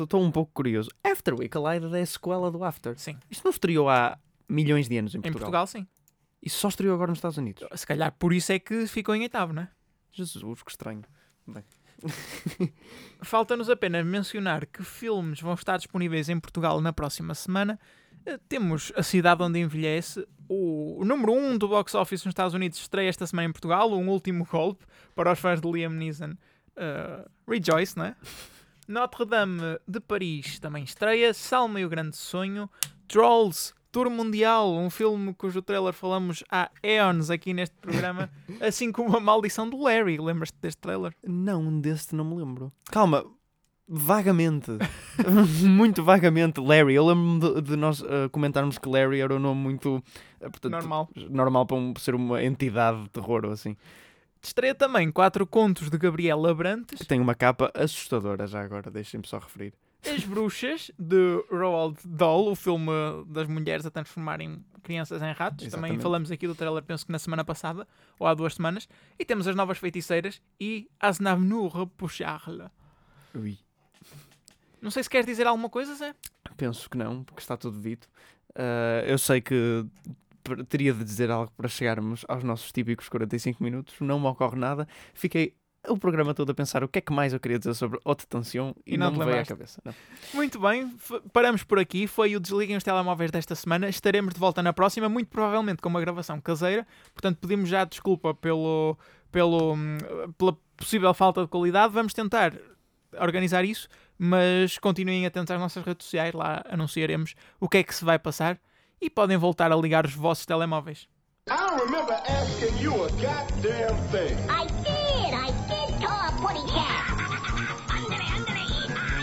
[0.00, 0.90] Estou um pouco curioso.
[1.04, 2.98] After We Collided é a sequela do After.
[2.98, 4.18] Sim, Isto não estreou há
[4.48, 5.50] milhões de anos em em Portugal.
[5.50, 5.86] Portugal sim.
[6.42, 7.66] Isso só estreou agora nos Estados Unidos.
[7.74, 9.68] Se calhar por isso é que ficou em oitavo, não é?
[10.12, 11.02] Jesus, que estranho.
[13.22, 17.78] Falta-nos apenas mencionar que filmes vão estar disponíveis em Portugal na próxima semana.
[18.24, 22.54] Eh, Temos A Cidade Onde Envelhece, o, número 1 um do box office nos Estados
[22.54, 24.84] Unidos estreia esta semana em Portugal, um último golpe
[25.14, 26.34] para os fãs de Liam Neeson.
[26.76, 28.16] eh, rejoice, não é?
[28.86, 32.70] Notre Dame de Paris também estreia, Salma e o Grande Sonho,
[33.06, 38.30] Trolls, Tour Mundial, um filme cujo trailer falamos há eons aqui neste programa,
[38.60, 40.18] assim como A Maldição do Larry.
[40.18, 41.14] Lembras-te deste trailer?
[41.26, 42.70] Não, deste não me lembro.
[42.90, 43.24] Calma,
[43.88, 44.70] vagamente.
[45.64, 46.60] muito vagamente.
[46.60, 46.94] Larry.
[46.94, 49.96] Eu lembro-me de, de nós uh, comentarmos que Larry era um nome muito.
[49.96, 50.02] uh,
[50.50, 51.08] portanto, Normal.
[51.30, 53.74] Normal para um- ser uma entidade de terror ou assim.
[54.42, 59.26] Estreia também quatro contos de Gabriel Abrantes, Que tem uma capa assustadora já agora, deixem-me
[59.26, 59.72] só referir.
[60.06, 62.92] As Bruxas, de Roald Dahl, o filme
[63.26, 65.66] das mulheres a transformarem crianças em ratos.
[65.66, 66.02] Também Exatamente.
[66.02, 67.86] falamos aqui do trailer, penso que na semana passada,
[68.18, 68.88] ou há duas semanas.
[69.18, 72.70] E temos as novas feiticeiras e As Navnur Repuchar-le.
[73.34, 73.58] Ui.
[74.80, 76.14] Não sei se queres dizer alguma coisa, Zé.
[76.56, 78.08] Penso que não, porque está tudo dito.
[78.50, 79.84] Uh, eu sei que
[80.68, 84.88] teria de dizer algo para chegarmos aos nossos típicos 45 minutos, não me ocorre nada.
[85.12, 85.54] Fiquei
[85.88, 88.26] o programa todo a pensar o que é que mais eu queria dizer sobre Haute
[88.26, 89.80] Tension e, E não não, me veio à cabeça.
[89.84, 89.94] não.
[90.34, 90.94] Muito bem,
[91.32, 92.06] paramos por aqui.
[92.06, 93.88] Foi o Desliguem os Telemóveis desta semana.
[93.88, 96.86] Estaremos de volta na próxima, muito provavelmente com uma gravação caseira.
[97.12, 98.96] Portanto, pedimos já desculpa pelo,
[99.32, 99.98] pelo, hum,
[100.36, 101.92] pela possível falta de qualidade.
[101.92, 102.52] Vamos tentar
[103.20, 106.34] organizar isso, mas continuem atentos às nossas redes sociais.
[106.34, 108.58] Lá anunciaremos o que é que se vai passar
[109.00, 111.08] e podem voltar a ligar os vossos telemóveis.
[111.50, 114.34] I don't remember asking you a goddamn thing.
[114.50, 114.66] I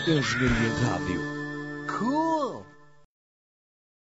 [0.08, 1.35] Engenharia Rádio.